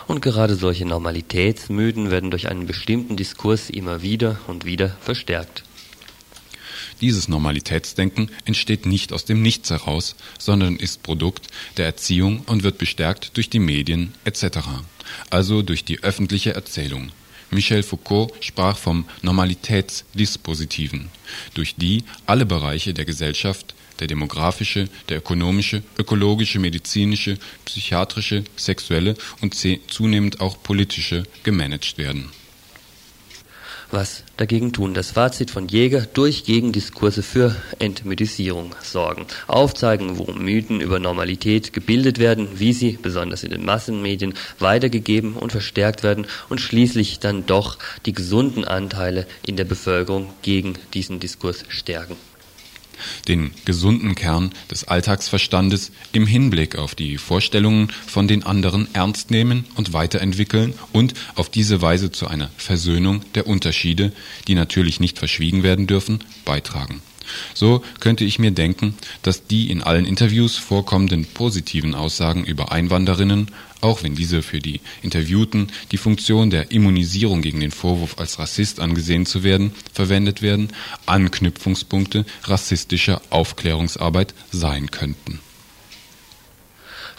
Und 0.05 0.21
gerade 0.21 0.55
solche 0.55 0.85
Normalitätsmythen 0.85 2.11
werden 2.11 2.29
durch 2.29 2.49
einen 2.49 2.67
bestimmten 2.67 3.15
Diskurs 3.15 3.69
immer 3.69 4.01
wieder 4.01 4.37
und 4.47 4.65
wieder 4.65 4.89
verstärkt. 5.01 5.63
Dieses 7.01 7.27
Normalitätsdenken 7.27 8.31
entsteht 8.45 8.85
nicht 8.87 9.13
aus 9.13 9.23
dem 9.23 9.41
Nichts 9.41 9.69
heraus, 9.69 10.15
sondern 10.39 10.77
ist 10.77 11.03
Produkt 11.03 11.47
der 11.77 11.85
Erziehung 11.85 12.41
und 12.47 12.63
wird 12.63 12.79
bestärkt 12.79 13.37
durch 13.37 13.49
die 13.49 13.59
Medien 13.59 14.13
etc., 14.25 14.59
also 15.29 15.61
durch 15.61 15.83
die 15.83 16.03
öffentliche 16.03 16.55
Erzählung. 16.55 17.11
Michel 17.51 17.83
Foucault 17.83 18.33
sprach 18.43 18.77
vom 18.77 19.05
Normalitätsdispositiven, 19.21 21.09
durch 21.53 21.75
die 21.75 22.03
alle 22.25 22.45
Bereiche 22.45 22.93
der 22.93 23.05
Gesellschaft, 23.05 23.75
der 23.99 24.07
demografische, 24.07 24.89
der 25.07 25.19
ökonomische, 25.19 25.83
ökologische, 25.97 26.59
medizinische, 26.59 27.37
psychiatrische, 27.65 28.43
sexuelle 28.57 29.15
und 29.41 29.55
zunehmend 29.87 30.41
auch 30.41 30.61
politische 30.61 31.23
gemanagt 31.43 31.97
werden 31.97 32.31
was 33.91 34.23
dagegen 34.37 34.73
tun. 34.73 34.93
Das 34.93 35.11
Fazit 35.11 35.51
von 35.51 35.67
Jäger 35.67 36.01
durch 36.01 36.43
Gegendiskurse 36.43 37.23
für 37.23 37.55
Entmythisierung 37.79 38.75
sorgen. 38.81 39.25
Aufzeigen, 39.47 40.17
wo 40.17 40.31
Mythen 40.31 40.81
über 40.81 40.99
Normalität 40.99 41.73
gebildet 41.73 42.19
werden, 42.19 42.47
wie 42.59 42.73
sie, 42.73 42.99
besonders 43.01 43.43
in 43.43 43.51
den 43.51 43.65
Massenmedien, 43.65 44.33
weitergegeben 44.59 45.33
und 45.33 45.51
verstärkt 45.51 46.03
werden 46.03 46.27
und 46.49 46.61
schließlich 46.61 47.19
dann 47.19 47.45
doch 47.45 47.77
die 48.05 48.13
gesunden 48.13 48.65
Anteile 48.65 49.27
in 49.45 49.57
der 49.57 49.65
Bevölkerung 49.65 50.29
gegen 50.41 50.73
diesen 50.93 51.19
Diskurs 51.19 51.63
stärken 51.69 52.17
den 53.27 53.51
gesunden 53.65 54.15
Kern 54.15 54.51
des 54.71 54.85
Alltagsverstandes 54.85 55.91
im 56.11 56.27
Hinblick 56.27 56.77
auf 56.77 56.95
die 56.95 57.17
Vorstellungen 57.17 57.91
von 58.07 58.27
den 58.27 58.43
anderen 58.43 58.87
ernst 58.93 59.31
nehmen 59.31 59.65
und 59.75 59.93
weiterentwickeln 59.93 60.73
und 60.93 61.13
auf 61.35 61.49
diese 61.49 61.81
Weise 61.81 62.11
zu 62.11 62.27
einer 62.27 62.49
Versöhnung 62.57 63.21
der 63.35 63.47
Unterschiede, 63.47 64.11
die 64.47 64.55
natürlich 64.55 64.99
nicht 64.99 65.19
verschwiegen 65.19 65.63
werden 65.63 65.87
dürfen, 65.87 66.23
beitragen 66.45 67.01
so 67.53 67.83
könnte 67.99 68.23
ich 68.23 68.39
mir 68.39 68.51
denken, 68.51 68.95
dass 69.21 69.47
die 69.47 69.69
in 69.71 69.81
allen 69.81 70.05
Interviews 70.05 70.57
vorkommenden 70.57 71.25
positiven 71.25 71.95
Aussagen 71.95 72.43
über 72.43 72.71
Einwanderinnen, 72.71 73.51
auch 73.81 74.03
wenn 74.03 74.15
diese 74.15 74.41
für 74.41 74.59
die 74.59 74.81
Interviewten 75.01 75.67
die 75.91 75.97
Funktion 75.97 76.49
der 76.49 76.71
Immunisierung 76.71 77.41
gegen 77.41 77.59
den 77.59 77.71
Vorwurf 77.71 78.17
als 78.17 78.39
Rassist 78.39 78.79
angesehen 78.79 79.25
zu 79.25 79.43
werden, 79.43 79.71
verwendet 79.93 80.41
werden, 80.41 80.69
Anknüpfungspunkte 81.05 82.25
rassistischer 82.43 83.21
Aufklärungsarbeit 83.29 84.33
sein 84.51 84.91
könnten 84.91 85.39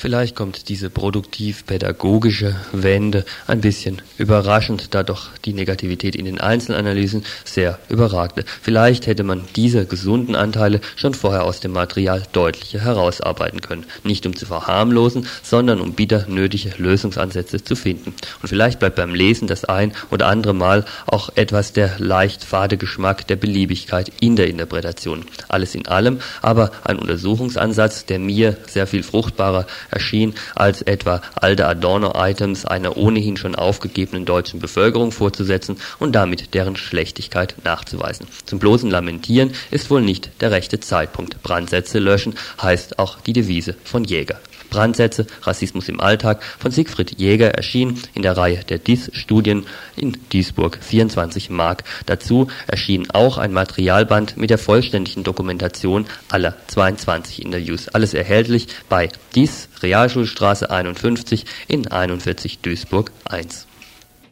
Vielleicht 0.01 0.37
kommt 0.37 0.69
diese 0.69 0.91
produktiv-pädagogische 0.91 2.55
Wende 2.71 3.25
ein 3.49 3.61
bisschen 3.61 4.01
überraschend, 4.17 4.95
da 4.95 5.03
doch 5.03 5.31
die 5.45 5.53
Negativität 5.53 6.15
in 6.15 6.25
den 6.25 6.41
Einzelanalysen 6.41 7.25
sehr 7.45 7.81
überragte. 7.89 8.45
Vielleicht 8.63 9.09
hätte 9.09 9.25
man 9.25 9.43
diese 9.57 9.87
gesunden 9.87 10.37
Anteile 10.37 10.81
schon 10.95 11.15
vorher 11.15 11.43
aus 11.43 11.59
dem 11.59 11.73
Material 11.73 12.23
deutlicher 12.31 12.79
herausarbeiten 12.79 13.61
können. 13.61 13.87
Nicht 14.05 14.25
um 14.25 14.37
zu 14.37 14.47
verharmlosen, 14.47 15.27
sondern 15.43 15.81
um 15.81 15.95
bitter 15.95 16.27
nötige 16.29 16.71
Lösungsansätze 16.79 17.65
zu 17.65 17.75
finden. 17.75 18.15
Und 18.41 18.49
vielleicht 18.49 18.79
bleibt 18.79 18.95
beim 18.95 19.17
Lesen 19.17 19.49
das 19.49 19.65
ein 19.65 19.93
oder 20.13 20.29
andere 20.29 20.55
Mal 20.55 20.85
auch 21.07 21.31
etwas 21.35 21.73
der 21.73 21.99
leicht 21.99 22.45
fade 22.45 22.77
Geschmack 22.77 23.27
der 23.27 23.35
Beliebigkeit 23.35 24.13
in 24.21 24.37
der 24.37 24.47
Interpretation. 24.47 25.25
Alles 25.49 25.75
in 25.75 25.89
allem 25.89 26.21
aber 26.41 26.71
ein 26.85 27.01
Untersuchungsansatz, 27.01 28.07
der 28.07 28.21
mir 28.21 28.57
sehr 28.69 28.87
viel 28.87 29.03
fruchtbarer 29.03 29.67
erschien, 29.91 30.35
als 30.55 30.83
etwa 30.83 31.23
alte 31.35 31.67
Adorno-Items 31.67 32.65
einer 32.65 32.97
ohnehin 32.97 33.37
schon 33.37 33.55
aufgegebenen 33.55 34.25
deutschen 34.25 34.61
Bevölkerung 34.61 35.13
vorzusetzen 35.13 35.77
und 35.99 36.13
damit 36.13 36.55
deren 36.55 36.77
Schlechtigkeit 36.77 37.55
nachzuweisen. 37.65 38.27
Zum 38.47 38.59
bloßen 38.59 38.91
Lamentieren 38.91 39.53
ist 39.71 39.91
wohl 39.91 40.03
nicht 40.03 40.31
der 40.41 40.51
rechte 40.51 40.81
Zeitpunkt. 40.81 41.43
Brandsätze 41.43 41.99
löschen 41.99 42.35
heißt 42.61 42.99
auch 42.99 43.21
die 43.21 43.33
Devise 43.33 43.75
von 43.85 44.05
Jäger. 44.05 44.39
Brandsätze, 44.71 45.27
Rassismus 45.43 45.89
im 45.89 46.01
Alltag 46.01 46.43
von 46.59 46.71
Siegfried 46.71 47.19
Jäger 47.19 47.55
erschien 47.55 48.01
in 48.15 48.23
der 48.23 48.37
Reihe 48.37 48.65
der 48.65 48.79
DIS-Studien 48.79 49.67
in 49.97 50.17
Duisburg 50.31 50.79
24 50.81 51.51
Mark. 51.51 51.85
Dazu 52.07 52.49
erschien 52.67 53.11
auch 53.11 53.39
ein 53.39 53.53
Materialband 53.53 54.37
mit 54.37 54.51
der 54.51 54.59
vollständigen 54.59 55.25
Dokumentation 55.25 56.07
aller 56.31 56.55
22 56.67 57.45
Interviews. 57.45 57.89
Alles 57.89 58.15
erhältlich 58.15 58.69
bei 58.89 59.09
DIS 59.35 59.69
Realschulstraße 59.83 60.71
51 60.71 61.45
in 61.67 61.89
41 61.89 62.61
Duisburg 62.61 63.13
1. 63.25 63.67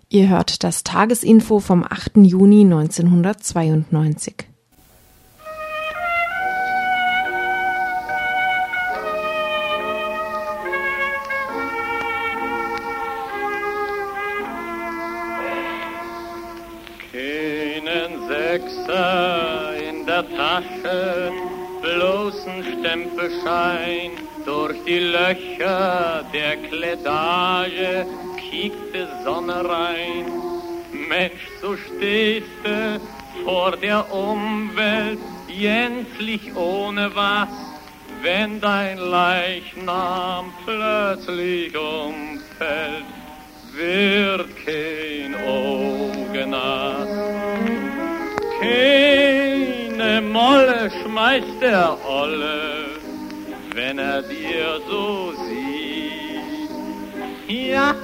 Ihr 0.08 0.28
hört 0.28 0.62
das 0.62 0.84
Tagesinfo 0.84 1.58
vom 1.58 1.82
8. 1.82 2.18
Juni 2.18 2.62
1992. 2.62 4.55
Stempelschein. 23.26 24.10
Durch 24.44 24.76
die 24.86 24.98
Löcher 24.98 26.24
der 26.32 26.56
Kledage 26.56 28.06
kiekte 28.38 29.08
Sonne 29.24 29.68
rein. 29.68 30.26
Mensch, 31.08 31.48
so 31.60 31.76
stehst 31.76 32.46
du 32.62 33.00
vor 33.44 33.76
der 33.76 34.12
Umwelt, 34.12 35.18
gänzlich 35.48 36.54
ohne 36.54 37.14
was, 37.14 37.48
wenn 38.22 38.60
dein 38.60 38.98
Leichnam 38.98 40.52
plötzlich 40.64 41.76
umfällt, 41.76 43.04
wird 43.72 44.48
kein 44.64 45.34
Auge 45.44 46.46
nass. 46.46 47.08
Keine 48.60 50.22
Molle 50.22 50.90
schmeißt 51.02 51.60
der 51.60 51.98
Olle, 52.08 52.95
wenn 53.76 53.98
er 53.98 54.22
dir 54.22 54.80
so 54.88 55.34
sieht. 55.46 56.70
Ja, 57.46 57.94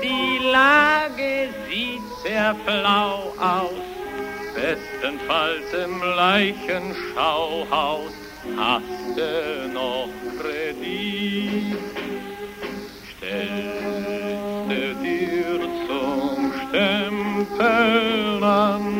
die 0.00 0.38
Lage 0.50 1.48
sieht 1.68 2.02
sehr 2.22 2.54
flau 2.64 3.34
aus, 3.38 3.82
bestenfalls 4.54 5.72
im 5.84 6.00
Leichenschauhaus 6.00 8.12
hast 8.56 9.16
du 9.16 9.68
noch 9.74 10.08
Kredit. 10.38 11.76
Stellst 13.16 14.68
du 14.68 14.94
dir 15.02 15.58
zum 15.88 16.38
Stempeln 16.68 18.44
an, 18.44 18.91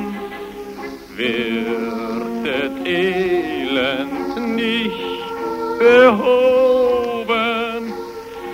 behoben. 5.83 7.81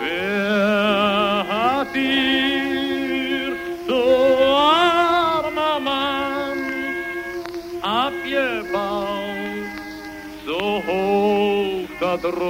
Wer 0.01 1.45
hat 1.49 1.95
dir, 1.95 3.53
so 3.87 4.03
armer 4.45 5.79
Mann, 5.81 6.61
abgebaut, 7.83 9.69
so 10.47 10.61
hoch 10.87 11.89
da 12.01 12.13
droben? 12.17 12.49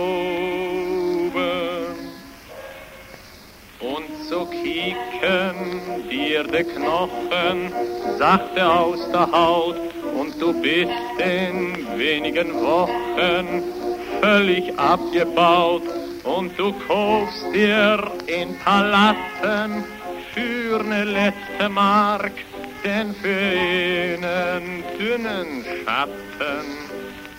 Und 3.81 4.09
so 4.29 4.41
kicken 4.47 5.57
dir 6.11 6.43
de 6.45 6.65
Knochen 6.65 7.73
sachte 8.19 8.63
aus 8.69 9.01
der 9.13 9.31
Haut 9.31 9.77
und 10.19 10.41
du 10.41 10.53
bist 10.61 10.91
in 11.19 11.87
wenigen 11.97 12.55
Wochen 12.55 13.78
völlig 14.21 14.79
abgebaut 14.79 15.83
und 16.25 16.59
du 16.59 16.73
kaufst 16.87 17.45
dir 17.55 18.11
in 18.27 18.59
Palatten 18.59 19.85
für 20.35 20.83
ne 20.83 21.05
letzte 21.05 21.69
Mark, 21.69 22.33
denn 22.85 23.15
für 23.15 23.29
einen 23.29 24.85
dünnen 24.99 25.65
Schatten 25.85 26.67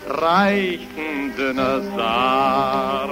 reicht 0.08 0.90
ein 0.98 1.34
dünner 1.38 1.82
Sarg. 1.96 3.12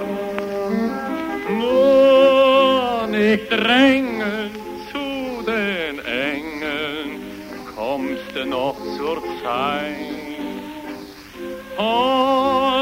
Nur 1.50 3.08
nicht 3.08 3.50
drängen 3.50 4.52
zu 4.92 5.44
den 5.44 6.00
Engeln, 6.06 7.22
kommst 7.76 8.36
du 8.36 8.46
noch 8.46 8.78
zur 8.98 9.22
Zeit. 9.44 10.18
Holde 11.78 12.77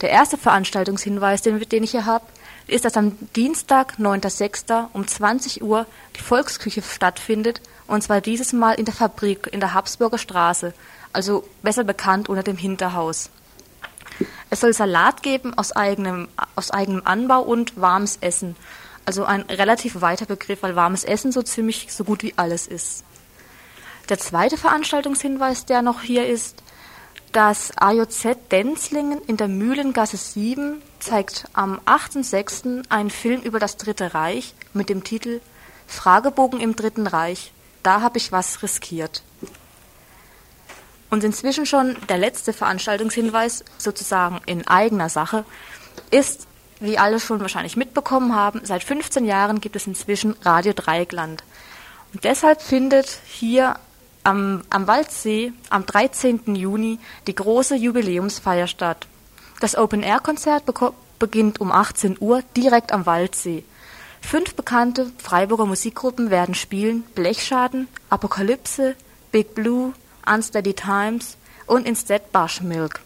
Der 0.00 0.10
erste 0.10 0.36
Veranstaltungshinweis, 0.36 1.42
den, 1.42 1.60
den 1.60 1.82
ich 1.82 1.90
hier 1.90 2.06
habe, 2.06 2.24
ist, 2.68 2.84
dass 2.84 2.96
am 2.96 3.16
Dienstag, 3.34 3.94
9.06. 3.98 4.88
um 4.92 5.06
20 5.06 5.62
Uhr 5.62 5.86
die 6.16 6.20
Volksküche 6.20 6.82
stattfindet, 6.82 7.60
und 7.86 8.02
zwar 8.02 8.20
dieses 8.20 8.52
Mal 8.52 8.74
in 8.74 8.84
der 8.84 8.94
Fabrik 8.94 9.48
in 9.50 9.60
der 9.60 9.74
Habsburger 9.74 10.18
Straße, 10.18 10.74
also 11.12 11.48
besser 11.62 11.84
bekannt 11.84 12.28
unter 12.28 12.42
dem 12.42 12.56
Hinterhaus. 12.56 13.30
Es 14.50 14.60
soll 14.60 14.72
Salat 14.72 15.22
geben 15.22 15.54
aus 15.56 15.72
eigenem, 15.72 16.28
aus 16.54 16.70
eigenem 16.70 17.02
Anbau 17.04 17.42
und 17.42 17.80
warmes 17.80 18.18
Essen. 18.20 18.56
Also 19.04 19.24
ein 19.24 19.42
relativ 19.42 20.00
weiter 20.00 20.26
Begriff, 20.26 20.62
weil 20.62 20.76
warmes 20.76 21.04
Essen 21.04 21.32
so 21.32 21.42
ziemlich 21.42 21.92
so 21.92 22.04
gut 22.04 22.22
wie 22.22 22.34
alles 22.36 22.66
ist. 22.66 23.04
Der 24.08 24.18
zweite 24.18 24.56
Veranstaltungshinweis, 24.56 25.66
der 25.66 25.82
noch 25.82 26.02
hier 26.02 26.26
ist, 26.26 26.62
das 27.32 27.72
AJZ 27.76 28.50
Denzlingen 28.50 29.20
in 29.26 29.36
der 29.36 29.48
Mühlengasse 29.48 30.16
7 30.16 30.82
zeigt 30.98 31.44
am 31.52 31.78
8.6. 31.86 32.84
einen 32.88 33.10
Film 33.10 33.42
über 33.42 33.58
das 33.58 33.76
Dritte 33.76 34.14
Reich 34.14 34.54
mit 34.72 34.88
dem 34.88 35.04
Titel 35.04 35.40
Fragebogen 35.86 36.60
im 36.60 36.76
Dritten 36.76 37.06
Reich. 37.06 37.52
Da 37.82 38.00
habe 38.00 38.18
ich 38.18 38.32
was 38.32 38.62
riskiert. 38.62 39.22
Und 41.10 41.24
inzwischen 41.24 41.64
schon 41.64 41.96
der 42.08 42.18
letzte 42.18 42.52
Veranstaltungshinweis, 42.52 43.64
sozusagen 43.78 44.40
in 44.46 44.66
eigener 44.66 45.08
Sache, 45.08 45.44
ist, 46.10 46.46
wie 46.80 46.98
alle 46.98 47.18
schon 47.18 47.40
wahrscheinlich 47.40 47.76
mitbekommen 47.76 48.34
haben, 48.34 48.60
seit 48.64 48.84
15 48.84 49.24
Jahren 49.24 49.60
gibt 49.60 49.76
es 49.76 49.86
inzwischen 49.86 50.36
Radio 50.42 50.72
Dreieckland. 50.74 51.42
Und 52.12 52.24
deshalb 52.24 52.60
findet 52.60 53.20
hier 53.26 53.76
am, 54.28 54.62
am 54.68 54.86
Waldsee 54.86 55.52
am 55.70 55.86
13. 55.86 56.54
Juni 56.54 56.98
die 57.26 57.34
große 57.34 57.74
Jubiläumsfeier 57.74 58.66
statt. 58.66 59.06
Das 59.60 59.76
Open-Air-Konzert 59.76 60.64
beginnt 61.18 61.60
um 61.60 61.72
18 61.72 62.18
Uhr 62.20 62.42
direkt 62.56 62.92
am 62.92 63.06
Waldsee. 63.06 63.64
Fünf 64.20 64.54
bekannte 64.54 65.10
Freiburger 65.18 65.66
Musikgruppen 65.66 66.30
werden 66.30 66.54
spielen: 66.54 67.02
Blechschaden, 67.14 67.88
Apokalypse, 68.10 68.94
Big 69.32 69.54
Blue, 69.54 69.94
Unsteady 70.30 70.74
Times 70.74 71.36
und 71.66 71.86
Instead 71.86 72.30
Bushmilk. 72.30 73.00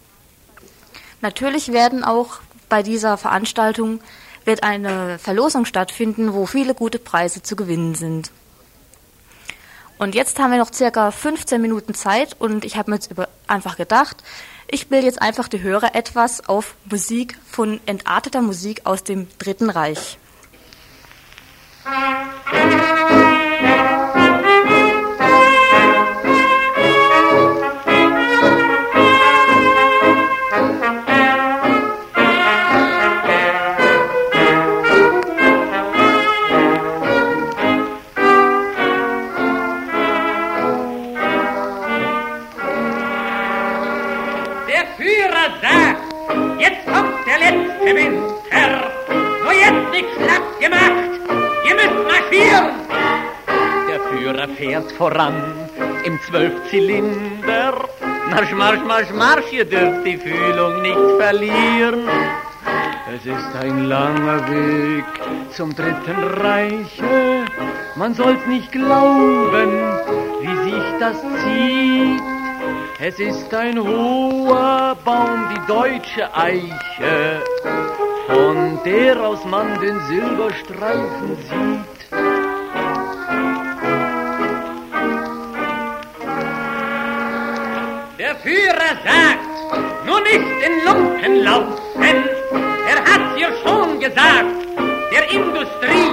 Natürlich 1.21 1.71
werden 1.71 2.03
auch 2.03 2.39
bei 2.67 2.83
dieser 2.83 3.17
Veranstaltung 3.17 4.01
wird 4.45 4.63
eine 4.63 5.19
Verlosung 5.19 5.63
stattfinden, 5.63 6.33
wo 6.33 6.45
viele 6.45 6.75
gute 6.75 6.99
Preise 6.99 7.41
zu 7.41 7.55
gewinnen 7.55 7.95
sind. 7.95 8.31
Und 10.03 10.15
jetzt 10.15 10.37
haben 10.37 10.51
wir 10.51 10.57
noch 10.57 10.73
circa 10.73 11.11
15 11.11 11.61
Minuten 11.61 11.93
Zeit 11.93 12.35
und 12.37 12.65
ich 12.65 12.75
habe 12.75 12.91
mir 12.91 12.97
jetzt 12.97 13.09
einfach 13.47 13.77
gedacht, 13.77 14.17
ich 14.69 14.89
bilde 14.89 15.05
jetzt 15.05 15.21
einfach 15.21 15.47
die 15.47 15.61
Hörer 15.61 15.95
etwas 15.95 16.45
auf 16.49 16.75
Musik 16.91 17.37
von 17.49 17.79
entarteter 17.85 18.41
Musik 18.41 18.81
aus 18.83 19.05
dem 19.05 19.29
Dritten 19.39 19.69
Reich. 19.69 20.17
Fährt 54.57 54.91
voran 54.93 55.35
im 56.05 56.19
Zwölfzylinder. 56.21 57.73
Marsch, 58.29 58.53
Marsch, 58.53 58.83
Marsch, 58.87 59.11
Marsch, 59.13 59.51
ihr 59.51 59.65
dürft 59.65 60.05
die 60.05 60.17
Fühlung 60.17 60.81
nicht 60.81 61.05
verlieren. 61.19 62.07
Es 63.15 63.25
ist 63.25 63.55
ein 63.61 63.85
langer 63.85 64.39
Weg 64.49 65.05
zum 65.51 65.75
Dritten 65.75 66.23
Reiche. 66.41 67.45
Man 67.95 68.13
soll's 68.15 68.45
nicht 68.47 68.71
glauben, 68.71 69.71
wie 70.41 70.71
sich 70.71 70.83
das 70.99 71.21
zieht. 71.21 72.21
Es 72.99 73.19
ist 73.19 73.53
ein 73.53 73.77
hoher 73.77 74.97
Baum, 75.03 75.49
die 75.51 75.67
deutsche 75.67 76.33
Eiche, 76.35 77.41
von 78.27 78.79
der 78.85 79.21
aus 79.21 79.43
man 79.45 79.79
den 79.79 79.99
Silberstreifen 80.07 81.37
sieht. 81.49 81.92
Führer 88.43 88.97
sagt, 89.05 90.05
nur 90.05 90.19
nicht 90.19 90.35
in 90.35 90.85
Lumpen 90.85 91.43
laufen. 91.45 92.27
Er 92.89 92.99
hat 92.99 93.39
ja 93.39 93.47
schon 93.63 94.01
gesagt, 94.01 94.45
der 95.13 95.31
Industrie. 95.31 96.11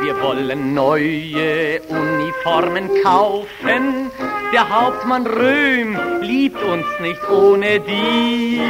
Wir 0.00 0.22
wollen 0.22 0.74
neue 0.74 1.80
Uniformen 1.88 2.88
kaufen. 3.02 4.12
Der 4.52 4.68
Hauptmann 4.68 5.26
Röhm 5.26 5.98
liebt 6.20 6.62
uns 6.62 6.86
nicht 7.00 7.28
ohne 7.28 7.80
die. 7.80 8.60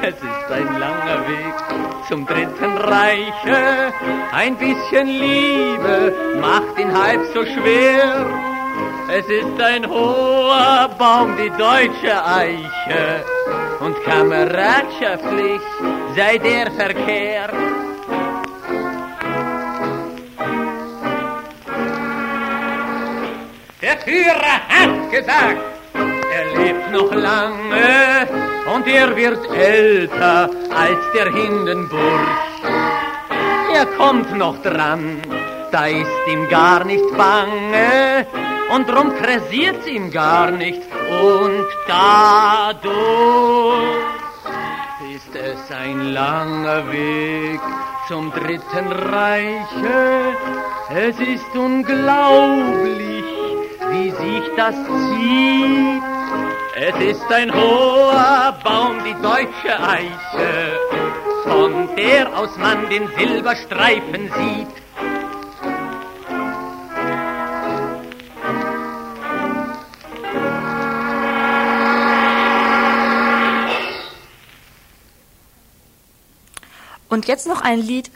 Es 0.00 0.14
ist 0.14 0.50
ein 0.50 0.80
langer 0.80 1.28
Weg 1.28 2.08
zum 2.08 2.26
Dritten 2.26 2.78
Reiche. 2.78 3.92
Ein 4.32 4.56
bisschen 4.56 5.08
Liebe 5.08 6.14
macht 6.40 6.78
ihn 6.78 6.98
halb 6.98 7.20
so 7.34 7.44
schwer. 7.44 8.55
Es 9.08 9.24
ist 9.28 9.60
ein 9.60 9.88
hoher 9.88 10.90
Baum, 10.98 11.36
die 11.36 11.50
deutsche 11.50 12.24
Eiche, 12.26 13.24
und 13.78 13.94
kameradschaftlich 14.04 15.60
sei 16.16 16.38
der 16.38 16.70
Verkehr. 16.72 17.48
Der 23.80 23.96
Führer 23.98 24.58
hat 24.68 25.10
gesagt, 25.12 25.60
er 25.94 26.58
lebt 26.58 26.90
noch 26.90 27.12
lange 27.12 28.26
und 28.74 28.86
er 28.88 29.14
wird 29.14 29.48
älter 29.54 30.50
als 30.74 30.98
der 31.14 31.32
Hindenburg. 31.32 32.26
Er 33.72 33.86
kommt 33.98 34.36
noch 34.36 34.60
dran, 34.62 35.22
da 35.70 35.86
ist 35.86 36.26
ihm 36.26 36.48
gar 36.48 36.84
nicht 36.84 37.04
bange, 37.16 38.26
und 38.74 38.88
drum 38.88 39.14
pressiert's 39.14 39.86
ihm 39.86 40.10
gar 40.10 40.50
nicht 40.50 40.82
und 41.10 41.66
dadurch 41.86 42.86
ist 45.14 45.34
es 45.34 45.70
ein 45.70 46.12
langer 46.12 46.90
Weg 46.90 47.60
zum 48.08 48.30
Dritten 48.32 48.92
Reiche. 48.92 50.36
Es 50.90 51.18
ist 51.18 51.54
unglaublich, 51.54 53.24
wie 53.90 54.10
sich 54.10 54.42
das 54.56 54.74
zieht. 54.74 56.02
Es 56.74 56.96
ist 57.00 57.32
ein 57.32 57.52
hoher 57.52 58.54
Baum, 58.62 58.98
die 59.04 59.14
deutsche 59.22 59.80
Eiche, 59.80 60.78
von 61.44 61.88
der 61.96 62.36
aus 62.38 62.56
man 62.58 62.88
den 62.90 63.08
Silberstreifen 63.16 64.30
sieht. 64.36 64.85
Und 77.08 77.26
jetzt 77.26 77.46
noch 77.46 77.60
ein 77.62 77.80
Lied, 77.80 78.10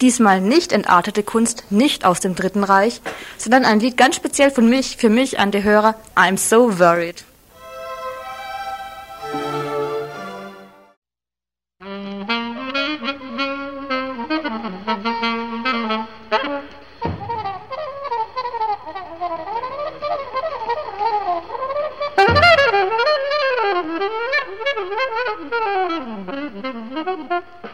diesmal 0.00 0.40
nicht 0.40 0.72
entartete 0.72 1.22
Kunst, 1.22 1.64
nicht 1.70 2.04
aus 2.04 2.20
dem 2.20 2.34
Dritten 2.34 2.64
Reich, 2.64 3.00
sondern 3.38 3.64
ein 3.64 3.80
Lied 3.80 3.96
ganz 3.96 4.16
speziell 4.16 4.50
von 4.50 4.68
mich, 4.68 4.96
für 4.96 5.08
mich 5.08 5.38
an 5.38 5.50
die 5.50 5.62
Hörer, 5.62 5.94
I'm 6.16 6.36
so 6.38 6.78
worried. 6.78 7.24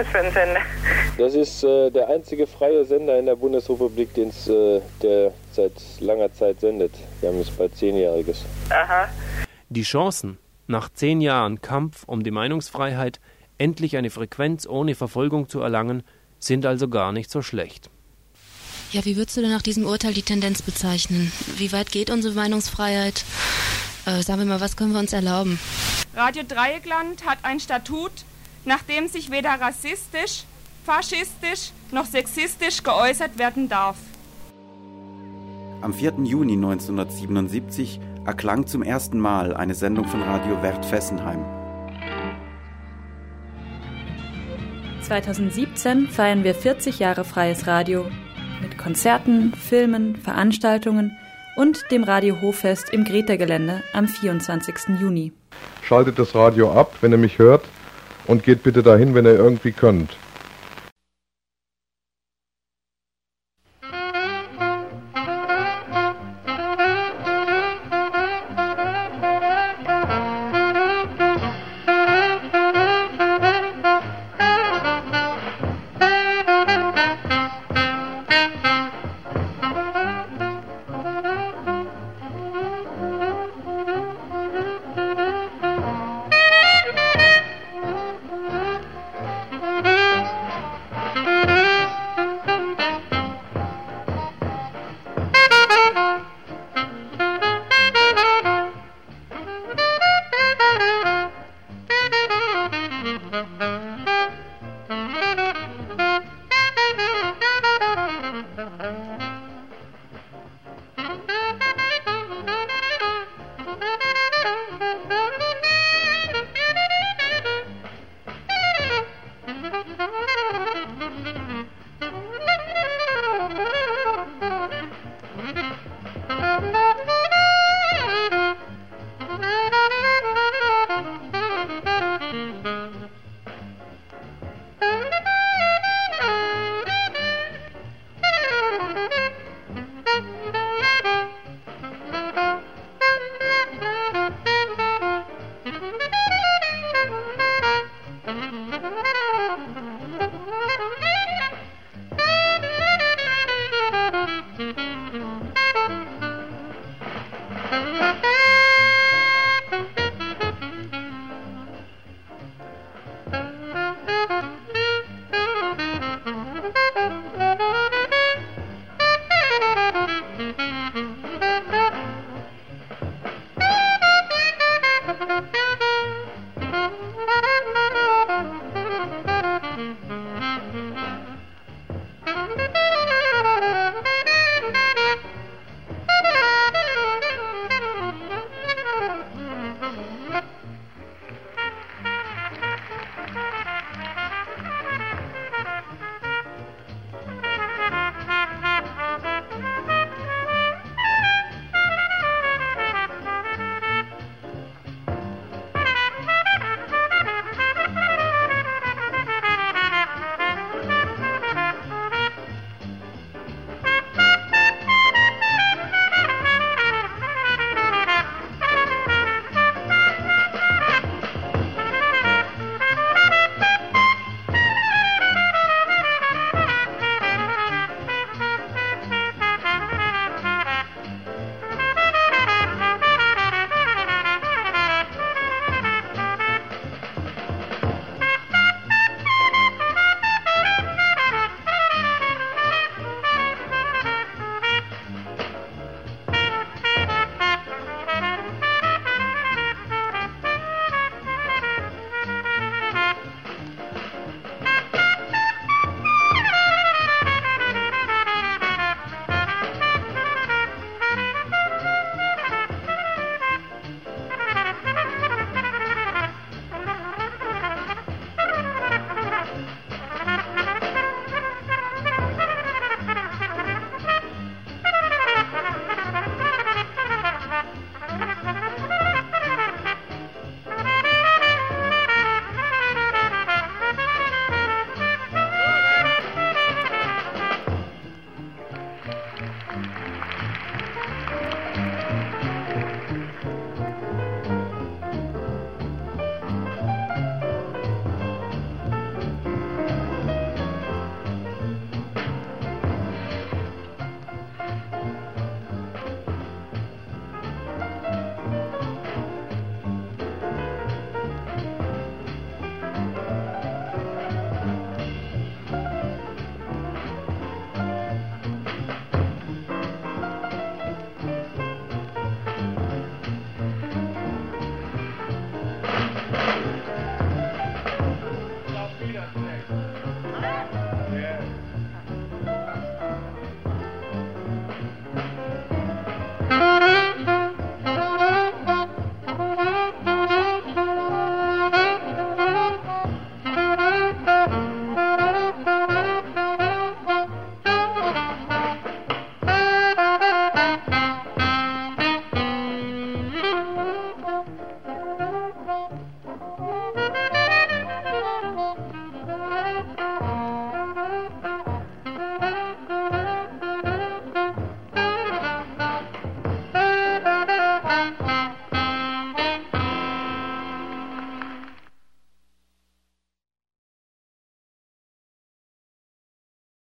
das, 0.00 0.08
für 0.08 0.18
ein 0.20 0.32
Sender? 0.32 0.60
Das 1.18 1.34
ist 1.34 1.64
äh, 1.64 1.90
der 1.90 2.08
einzige 2.08 2.46
freie 2.46 2.84
Sender 2.84 3.18
in 3.18 3.26
der 3.26 3.36
Bundesrepublik, 3.36 4.16
äh, 4.16 4.80
der 5.02 5.32
seit 5.52 5.72
langer 6.00 6.32
Zeit 6.32 6.60
sendet. 6.60 6.92
Wir 7.20 7.28
haben 7.28 7.38
jetzt 7.38 7.56
bald 7.56 7.76
zehnjähriges. 7.76 8.44
Aha. 8.70 9.08
Die 9.68 9.82
Chancen, 9.82 10.38
nach 10.66 10.88
zehn 10.92 11.20
Jahren 11.20 11.60
Kampf 11.60 12.04
um 12.06 12.22
die 12.22 12.30
Meinungsfreiheit 12.30 13.20
endlich 13.58 13.96
eine 13.96 14.10
Frequenz 14.10 14.66
ohne 14.66 14.94
Verfolgung 14.94 15.48
zu 15.48 15.60
erlangen, 15.60 16.02
sind 16.38 16.64
also 16.64 16.88
gar 16.88 17.12
nicht 17.12 17.30
so 17.30 17.42
schlecht. 17.42 17.90
Ja, 18.92 19.04
wie 19.04 19.16
würdest 19.16 19.36
du 19.36 19.42
denn 19.42 19.50
nach 19.50 19.62
diesem 19.62 19.84
Urteil 19.84 20.14
die 20.14 20.22
Tendenz 20.22 20.62
bezeichnen? 20.62 21.30
Wie 21.56 21.70
weit 21.72 21.92
geht 21.92 22.10
unsere 22.10 22.34
Meinungsfreiheit? 22.34 23.24
Äh, 24.06 24.22
sagen 24.22 24.40
wir 24.40 24.46
mal, 24.46 24.60
was 24.60 24.76
können 24.76 24.92
wir 24.92 24.98
uns 24.98 25.12
erlauben? 25.12 25.60
Radio 26.16 26.42
Dreieckland 26.42 27.24
hat 27.24 27.38
ein 27.42 27.60
Statut, 27.60 28.10
nach 28.64 28.82
dem 28.82 29.08
sich 29.08 29.30
weder 29.30 29.50
rassistisch, 29.60 30.44
faschistisch 30.84 31.72
noch 31.92 32.06
sexistisch 32.06 32.82
geäußert 32.82 33.38
werden 33.38 33.68
darf. 33.68 33.96
Am 35.82 35.94
4. 35.94 36.14
Juni 36.24 36.54
1977 36.54 38.00
erklang 38.26 38.66
zum 38.66 38.82
ersten 38.82 39.18
Mal 39.18 39.56
eine 39.56 39.74
Sendung 39.74 40.06
von 40.06 40.22
Radio 40.22 40.62
Wert 40.62 40.84
Fessenheim. 40.84 41.44
2017 45.02 46.06
feiern 46.08 46.44
wir 46.44 46.54
40 46.54 46.98
Jahre 46.98 47.24
freies 47.24 47.66
Radio 47.66 48.04
mit 48.60 48.76
Konzerten, 48.76 49.54
Filmen, 49.54 50.16
Veranstaltungen 50.16 51.16
und 51.56 51.90
dem 51.90 52.04
Radio 52.04 52.40
Hoffest 52.42 52.90
im 52.90 53.04
Greta-Gelände 53.04 53.82
am 53.94 54.06
24. 54.06 55.00
Juni. 55.00 55.32
Schaltet 55.82 56.18
das 56.18 56.34
Radio 56.34 56.72
ab, 56.72 56.94
wenn 57.00 57.12
ihr 57.12 57.18
mich 57.18 57.38
hört 57.38 57.64
und 58.26 58.42
geht 58.42 58.62
bitte 58.62 58.82
dahin, 58.82 59.14
wenn 59.14 59.24
ihr 59.24 59.34
irgendwie 59.34 59.72
könnt. 59.72 60.16